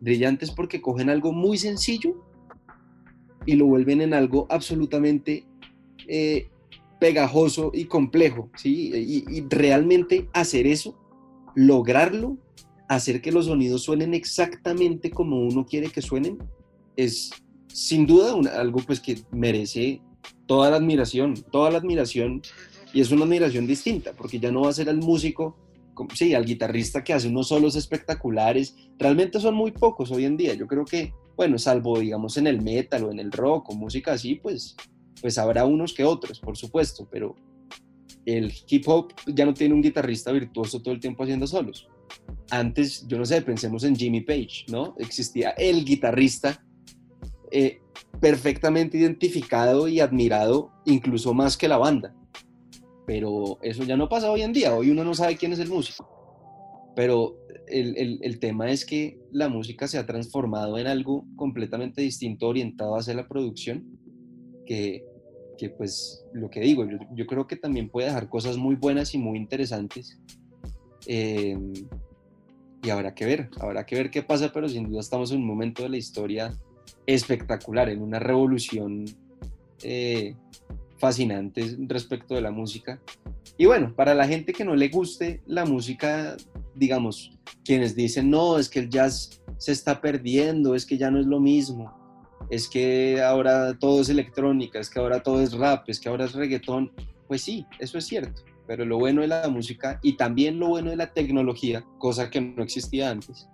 [0.02, 2.35] Brillantes porque cogen algo muy sencillo
[3.46, 5.46] y lo vuelven en algo absolutamente
[6.08, 6.50] eh,
[7.00, 8.92] pegajoso y complejo, ¿sí?
[8.94, 10.98] Y, realmente hacer eso,
[11.56, 12.38] lograrlo,
[12.88, 16.38] hacer que los sonidos suenen exactamente como uno quiere que suenen,
[16.96, 17.32] es
[17.68, 20.02] sin duda algo pues que merece
[20.46, 22.42] toda la admiración, toda la admiración,
[22.94, 25.58] y es una admiración distinta, porque ya no va a ser al músico,
[26.14, 30.54] sí, al guitarrista que hace unos solos espectaculares, realmente son muy pocos hoy en día,
[30.54, 34.14] yo creo que, bueno, salvo digamos en el metal o en el rock o música
[34.14, 34.76] así, pues
[35.22, 37.36] pues habrá unos que otros, por supuesto, pero
[38.26, 41.88] el hip hop ya no tiene un guitarrista virtuoso todo el tiempo haciendo solos.
[42.50, 44.96] Antes, yo no sé, pensemos en Jimmy Page, ¿no?
[45.00, 46.64] Existía el guitarrista
[47.52, 47.80] eh,
[48.20, 52.16] perfectamente identificado y admirado, incluso más que la banda.
[53.08, 55.70] Pero eso ya no pasa hoy en día, hoy uno no sabe quién es el
[55.70, 56.15] músico.
[56.96, 57.38] Pero
[57.68, 62.48] el, el, el tema es que la música se ha transformado en algo completamente distinto,
[62.48, 63.84] orientado hacia la producción,
[64.66, 65.04] que,
[65.58, 69.18] que pues lo que digo, yo, creo que también puede dejar cosas muy buenas y
[69.18, 70.20] muy interesantes.
[71.08, 71.74] Em,
[72.84, 75.48] y habrá que ver, habrá que ver qué pasa, pero sin duda estamos en un
[75.48, 76.54] momento de la historia
[77.06, 79.06] espectacular, en una revolución
[79.84, 80.36] eh,
[80.98, 83.02] fascinante respecto de la música.
[83.58, 86.36] Y bueno, para la gente que no le guste la música,
[86.76, 91.20] digamos, quienes dicen, no, es que el jazz se está perdiendo, es que ya no
[91.20, 92.06] es lo mismo
[92.50, 96.26] es que ahora todo es electrónica, es que ahora todo es rap, es que ahora
[96.26, 96.92] es reggaetón.
[97.28, 100.92] Pues sí, eso es cierto, pero lo bueno de la música y también lo bueno
[100.92, 103.48] de la tecnología, cosa que no existía antes,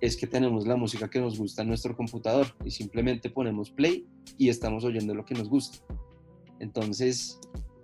[0.00, 4.06] es que tenemos la música que nos gusta en nuestro computador y simplemente ponemos play
[4.36, 5.78] y estamos oyendo lo que nos gusta.
[6.60, 7.40] Entonces,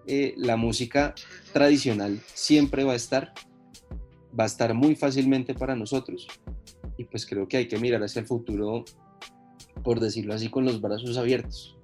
[0.06, 1.14] eh, la música
[1.52, 3.32] tradicional siempre va a estar,
[4.38, 6.26] va a estar muy fácilmente para nosotros
[6.96, 8.84] y pues creo que hay que mirar hacia el futuro
[9.82, 11.76] por decirlo así, con los brazos abiertos.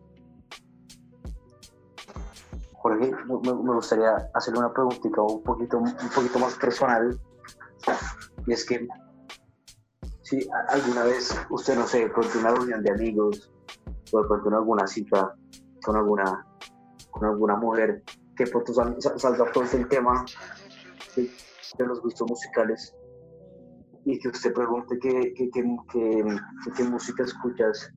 [2.74, 7.20] Jorge, me, gustaría hacerle una preguntita un poquito, un poquito más personal.
[8.46, 8.86] Y es que,
[10.22, 13.52] si alguna vez usted, no sé, con una reunión de amigos
[14.12, 15.34] o alguna cita
[15.84, 16.46] con alguna,
[17.10, 18.02] con alguna mujer,
[18.36, 20.24] que pronto salga todo el tema
[21.16, 21.30] de,
[21.78, 22.94] de los gustos musicales,
[24.04, 27.92] y que usted pregunte qué, qué, qué, música escuchas,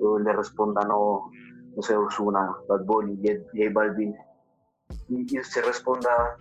[0.00, 1.30] o le responda no,
[1.74, 4.14] no sé, Osuna, Bad Bunny, J Balvin,
[5.08, 6.36] y, usted responda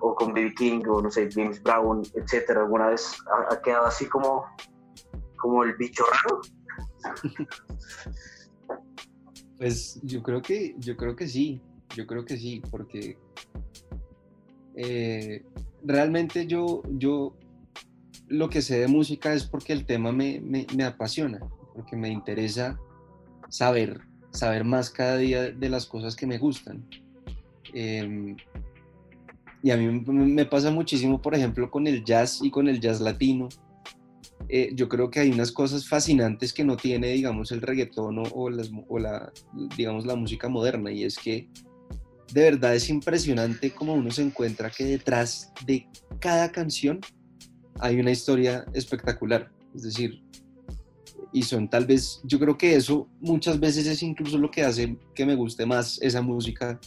[0.00, 0.54] o con B.B.
[0.54, 3.16] King o no sé, James Brown, etcétera, alguna vez
[3.50, 4.44] ha, quedado así como,
[5.36, 6.40] como el bicho raro.
[9.58, 11.62] Pues yo creo que, yo creo que sí,
[11.94, 13.18] yo creo que sí, porque
[14.74, 15.42] eh,
[15.84, 17.34] realmente yo, yo
[18.28, 21.40] lo que sé de música es porque el tema me, apasiona,
[21.74, 22.78] porque me interesa
[23.48, 24.00] saber,
[24.30, 26.84] saber más cada día de las cosas que me gustan.
[27.72, 28.36] Em,
[29.62, 33.00] y a mí me pasa muchísimo, por ejemplo, con el jazz y con el jazz
[33.00, 33.48] latino.
[34.48, 38.50] Eh, yo creo que hay unas cosas fascinantes que no tiene, digamos, el reggaetón o,
[38.50, 39.32] la,
[39.76, 41.48] digamos, la música moderna, y es que
[42.32, 45.88] de verdad es impresionante cómo uno se encuentra que detrás de
[46.20, 47.00] cada canción
[47.78, 49.50] hay una historia espectacular.
[49.74, 50.22] Es decir,
[51.32, 54.96] y son tal vez, yo creo que eso muchas veces es incluso lo que hace
[55.14, 56.80] que me guste más esa música,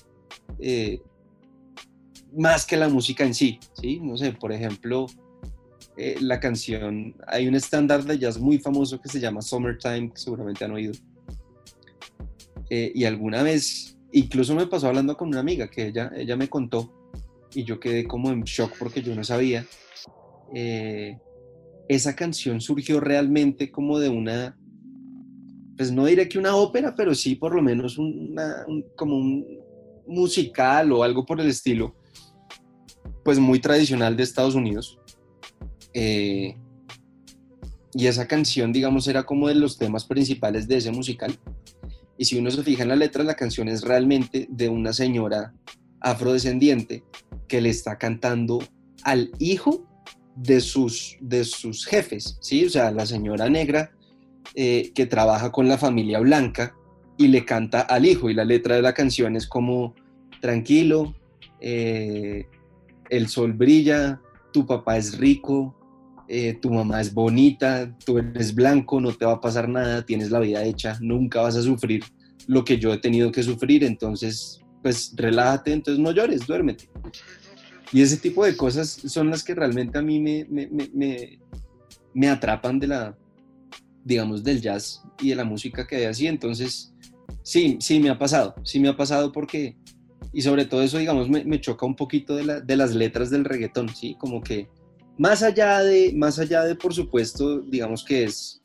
[0.59, 1.01] eh,
[2.35, 3.99] más que la música en sí, ¿sí?
[3.99, 5.05] No sé, por ejemplo,
[5.97, 10.19] eh, la canción, hay un estándar de jazz muy famoso que se llama Summertime, que
[10.19, 10.93] seguramente han oído.
[12.69, 16.49] Eh, y alguna vez, incluso me pasó hablando con una amiga que ella, ella me
[16.49, 16.93] contó
[17.53, 19.65] y yo quedé como en shock porque yo no sabía
[20.53, 21.17] eh,
[21.87, 24.57] esa canción surgió realmente como de una,
[25.75, 29.45] pues no diré que una ópera, pero sí por lo menos una, como un
[30.07, 31.95] musical o algo por el estilo,
[33.23, 34.99] pues muy tradicional de Estados Unidos.
[35.93, 36.55] Eh,
[37.95, 41.39] y esa canción, digamos, era como de los temas principales de ese musical.
[42.19, 45.53] Y si uno se fija en la letra, la canción es realmente de una señora
[46.01, 47.05] afrodescendiente
[47.47, 48.59] que le está cantando
[49.03, 49.87] al hijo
[50.35, 52.65] de sus, de sus jefes, ¿sí?
[52.65, 53.93] O sea, la señora negra
[54.53, 56.75] eh, que trabaja con la familia blanca
[57.17, 59.95] y le canta al hijo y la letra de la canción es como,
[60.41, 61.15] tranquilo,
[61.61, 62.47] eh,
[63.09, 64.19] el sol brilla,
[64.51, 65.73] tu papá es rico,
[66.29, 70.29] eh, tu mamá es bonita, tú eres blanco, no te va a pasar nada, tienes
[70.29, 72.03] la vida hecha, nunca vas a sufrir
[72.47, 76.87] lo que yo he tenido que sufrir, entonces, pues relájate, entonces no llores, duérmete.
[77.91, 81.39] Y ese tipo de cosas son las que realmente a mí me, me, me,
[82.13, 83.17] me atrapan de la,
[84.03, 86.27] digamos, del jazz y de la música que hay así.
[86.27, 86.93] Entonces,
[87.41, 89.77] sí, sí me ha pasado, sí me ha pasado porque,
[90.31, 93.31] y sobre todo eso, digamos, me, me choca un poquito de, la, de, las letras
[93.31, 94.15] del reggaetón, ¿sí?
[94.19, 94.67] Como que
[95.19, 98.61] más allá de, más allá de, por supuesto, digamos que es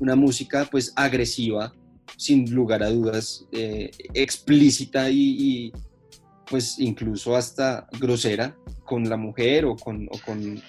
[0.00, 1.72] una música pues agresiva,
[2.16, 5.70] sin lugar a dudas, eh, explícita y,
[6.48, 8.56] pues incluso hasta grosera
[8.86, 10.62] con la mujer o con, con,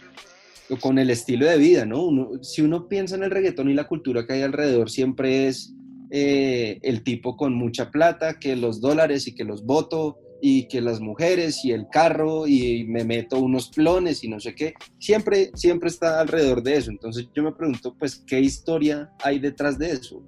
[0.82, 2.10] con el estilo de vida, ¿no?
[2.42, 5.74] Si uno piensa en el reggaetón y la cultura que hay alrededor, siempre es
[6.12, 10.82] eh, el tipo con mucha plata, que los dólares y que los voto y que
[10.82, 15.52] las mujeres y el carro y me meto unos clones y no sé qué, siempre,
[15.56, 16.92] siempre está alrededor de eso.
[16.92, 20.24] Entonces yo me pregunto, pues, ¿qué historia hay detrás de eso?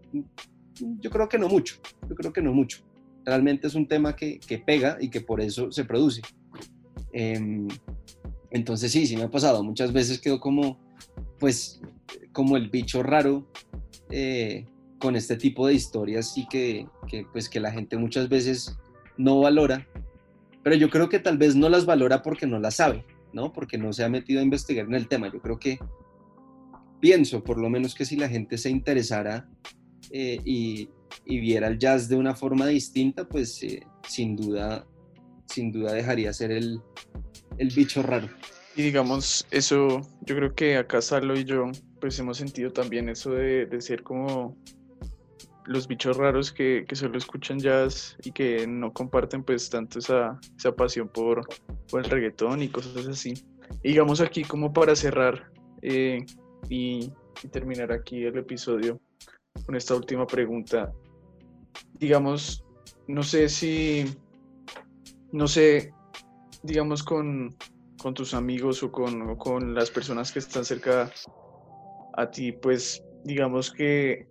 [0.99, 1.76] Yo creo que no mucho,
[2.09, 2.84] yo creo que no mucho
[3.26, 6.22] realmente es un tema que, que pega y que por eso se produce.
[7.14, 7.68] Eh,
[8.51, 9.64] entonces sí, sí me ha pasado.
[9.64, 10.80] Muchas veces quedo como,
[11.39, 11.82] pues,
[12.32, 13.47] como el bicho raro
[14.09, 14.66] eh,
[14.99, 18.78] con este tipo de historias y que, que, pues, que la gente muchas veces
[19.18, 19.88] no valora.
[20.64, 23.51] Pero yo creo que tal vez no las valora porque no las sabe, ¿no?
[23.51, 25.32] Porque no se ha metido a investigar en el tema.
[25.32, 25.80] Yo creo que
[26.99, 29.49] pienso, por lo menos, que si la gente se interesara
[30.12, 30.89] eh, y,
[31.26, 34.86] y viera el jazz de una forma distinta, pues eh, sin duda,
[35.47, 36.80] sin duda dejaría ser el,
[37.57, 38.30] el bicho raro.
[38.76, 43.32] Y digamos, eso, yo creo que acá Salo y yo, pues hemos sentido también eso
[43.32, 44.57] de, de ser como
[45.66, 50.39] los bichos raros que, que, solo escuchan jazz y que no comparten pues tanto esa,
[50.57, 51.47] esa pasión por,
[51.89, 53.34] por, el reggaetón y cosas así.
[53.84, 55.51] Y digamos aquí como para cerrar
[55.82, 56.26] eh,
[56.70, 57.12] y,
[57.51, 58.99] terminar aquí el episodio,
[59.66, 60.91] con esta última pregunta.
[61.93, 62.64] Digamos,
[63.07, 64.05] no sé si,
[65.32, 65.93] no sé,
[66.62, 67.55] digamos con,
[68.01, 71.12] con tus amigos o con, o con, las personas que están cerca
[72.16, 74.28] a ti, pues digamos que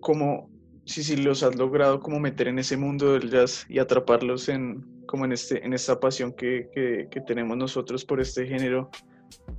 [0.00, 0.53] como
[0.86, 4.84] si, si los has logrado como meter en ese mundo del jazz y atraparlos en
[5.06, 6.68] como en este en esta pasión que,
[7.10, 8.90] que, tenemos nosotros por este género,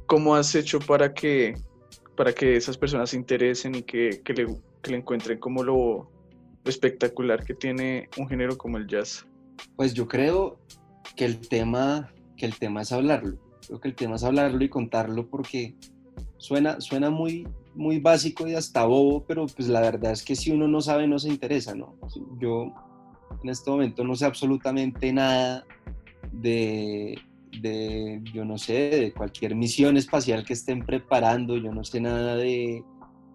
[0.05, 1.55] ¿cómo has hecho para que
[2.15, 4.47] para que esas personas se interesen y que, que le,
[4.81, 6.09] que le encuentren como lo,
[6.63, 9.25] lo espectacular que tiene un género como el jazz?
[9.75, 10.59] Pues yo creo
[11.15, 13.37] que el tema, que el tema es hablarlo.
[13.67, 15.75] Creo que el tema es hablarlo y contarlo porque
[16.37, 20.51] suena, suena muy, muy básico y hasta bobo, pero pues la verdad es que si
[20.51, 21.95] uno no sabe no se interesa, ¿no?
[22.39, 22.73] Yo
[23.43, 25.65] en este momento no sé absolutamente nada
[26.31, 27.19] de,
[27.61, 32.35] de, yo no sé, de cualquier misión espacial que estén preparando, yo no sé nada
[32.35, 32.83] de,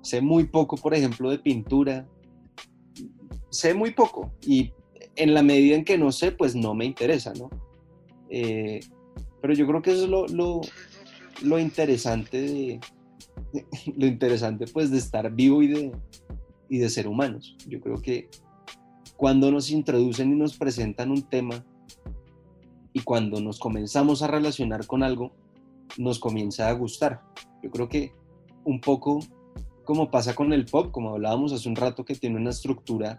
[0.02, 2.08] sé muy poco, por ejemplo, de pintura,
[3.50, 4.72] sé muy poco y
[5.16, 7.50] en la medida en que no sé, pues no me interesa, ¿no?
[8.30, 8.80] Eh,
[9.42, 10.60] pero yo creo que eso es lo, lo,
[11.42, 12.80] lo interesante de,
[13.96, 15.92] lo interesante pues de estar vivo y de,
[16.68, 17.56] y de ser humanos.
[17.68, 18.28] Yo creo que
[19.16, 21.64] cuando nos introducen y nos presentan un tema
[22.92, 25.32] y cuando nos comenzamos a relacionar con algo,
[25.98, 27.22] nos comienza a gustar.
[27.62, 28.12] Yo creo que
[28.64, 29.20] un poco
[29.84, 33.18] como pasa con el pop, como hablábamos hace un rato, que tiene una estructura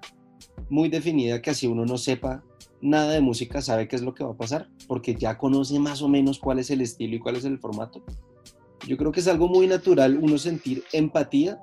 [0.69, 2.43] muy definida que así uno no sepa
[2.81, 6.01] nada de música, sabe qué es lo que va a pasar, porque ya conoce más
[6.01, 8.03] o menos cuál es el estilo y cuál es el formato.
[8.87, 11.59] Yo creo que es algo muy natural uno sentir empatía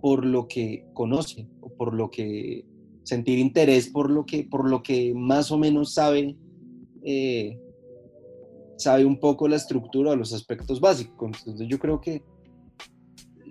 [0.00, 2.64] por lo que conoce o por lo que
[3.02, 6.36] sentir interés por lo que por lo que más o menos sabe
[7.02, 7.58] eh,
[8.80, 11.30] sabe un poco la estructura o los aspectos básicos.
[11.38, 12.22] Entonces yo creo que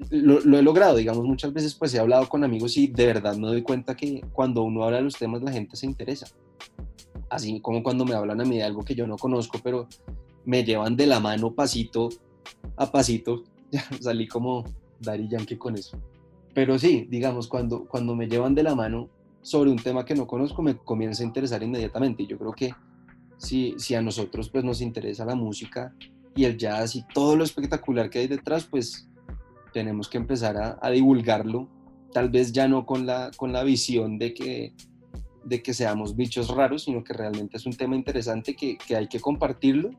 [0.09, 3.36] lo, lo, he logrado, digamos, muchas veces pues he hablado con amigos y de verdad
[3.36, 6.28] me doy cuenta que cuando uno habla de los temas la gente se interesa.
[7.30, 9.88] Así como cuando me hablan a mí de algo que yo no conozco, pero
[10.45, 12.09] me llevan de la mano pasito
[12.77, 14.65] a pasito, ya salí como
[14.99, 15.97] Daddy Yankee con eso.
[16.53, 19.09] Pero sí, digamos, cuando, cuando me llevan de la mano
[19.41, 22.23] sobre un tema que no conozco, me comienza a interesar inmediatamente.
[22.23, 22.73] Y yo creo que
[23.37, 25.95] si, si a nosotros pues nos interesa la música
[26.35, 29.09] y el jazz y todo lo espectacular que hay detrás, pues
[29.73, 31.69] tenemos que empezar a, a divulgarlo,
[32.11, 34.73] tal vez ya no con la, con la visión de que,
[35.43, 39.07] de que seamos bichos raros, sino que realmente es un tema interesante que, que hay
[39.07, 39.91] que compartirlo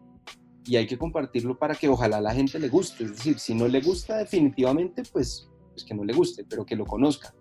[0.66, 3.04] y hay que compartirlo para que ojalá la gente le guste.
[3.04, 6.76] Es decir, si no le gusta definitivamente, pues, pues que no le guste, pero que
[6.76, 7.34] lo conozca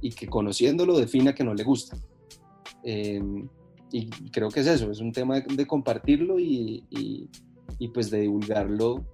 [0.00, 1.96] y que conociéndolo defina que no le gusta.
[2.82, 3.48] Em,
[3.90, 6.84] y creo que es eso, es un tema de, compartirlo y,
[7.78, 9.04] y, pues de divulgarlo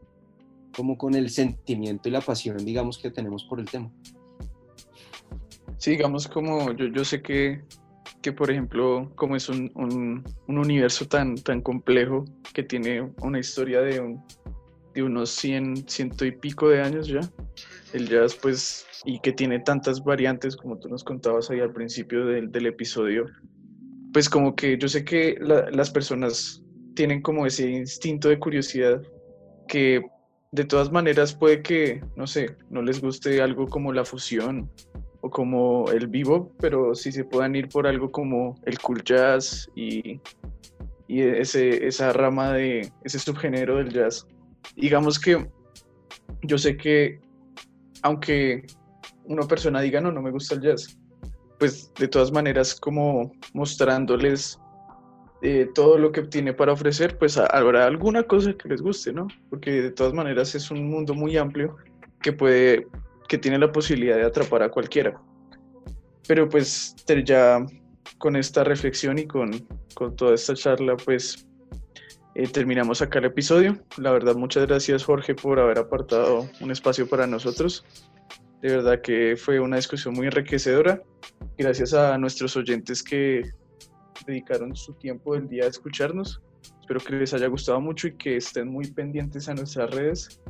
[0.74, 3.92] como con el sentimiento y la pasión, digamos, que tenemos por el tema.
[5.76, 7.62] Sí, digamos como yo, yo sé que,
[8.22, 13.38] que, por ejemplo, como es un, un, un, universo tan, tan complejo que tiene una
[13.38, 14.22] historia de, un,
[14.94, 17.20] de unos 100, ciento y pico de años ya,
[17.92, 22.26] el jazz pues, y que tiene tantas variantes como tú nos contabas ahí al principio
[22.26, 23.26] del, del episodio,
[24.12, 26.62] pues como que yo sé que las personas
[26.94, 29.00] tienen como ese instinto de curiosidad
[29.68, 30.02] que
[30.52, 34.68] de todas maneras puede que, no sé, no les guste algo como la fusión
[35.30, 40.20] como el vivo, pero sí se puedan ir por algo como el cool jazz y,
[41.08, 44.26] y ese, esa rama de ese subgénero del jazz.
[44.76, 45.48] Digamos que
[46.42, 47.20] yo sé que
[48.02, 48.66] aunque
[49.24, 50.98] una persona diga no, no me gusta el jazz,
[51.58, 54.58] pues de todas maneras como mostrándoles
[55.42, 59.26] eh, todo lo que tiene para ofrecer, pues habrá alguna cosa que les guste, ¿no?
[59.48, 61.76] Porque de todas maneras es un mundo muy amplio
[62.20, 62.86] que puede,
[63.30, 65.22] que tiene la posibilidad de atrapar a cualquiera.
[66.26, 67.64] Pero pues ya
[68.18, 69.52] con esta reflexión y con,
[69.94, 71.46] con toda esta charla, pues
[72.34, 73.78] eh, terminamos acá el episodio.
[73.98, 77.84] La verdad, muchas gracias Jorge por haber apartado un espacio para nosotros.
[78.62, 81.00] De verdad que fue una discusión muy enriquecedora.
[81.56, 83.48] Gracias a nuestros oyentes que
[84.26, 86.42] dedicaron su tiempo del día a escucharnos.
[86.80, 90.40] Espero que les haya gustado mucho y que estén muy pendientes a nuestras redes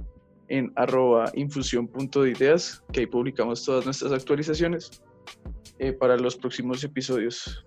[0.51, 5.01] en arroba infusión.ideas, que ahí publicamos todas nuestras actualizaciones
[5.78, 7.64] eh, para los próximos episodios.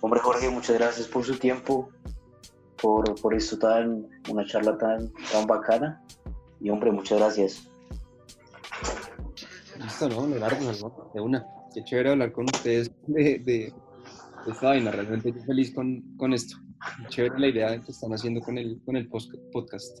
[0.00, 1.90] Hombre Jorge, muchas gracias por su tiempo,
[2.80, 6.02] por, por esto tan, una charla tan, tan bacana.
[6.58, 7.70] Y hombre, muchas gracias.
[9.78, 10.26] Listo, ¿no?
[10.26, 11.46] Leonardo, de una.
[11.74, 13.74] Qué chévere hablar con ustedes de, de,
[14.50, 14.90] esta vaina.
[14.90, 16.56] Realmente estoy feliz con, con, esto.
[17.08, 19.06] Chévere la idea que están haciendo con el, con el
[19.52, 20.00] podcast.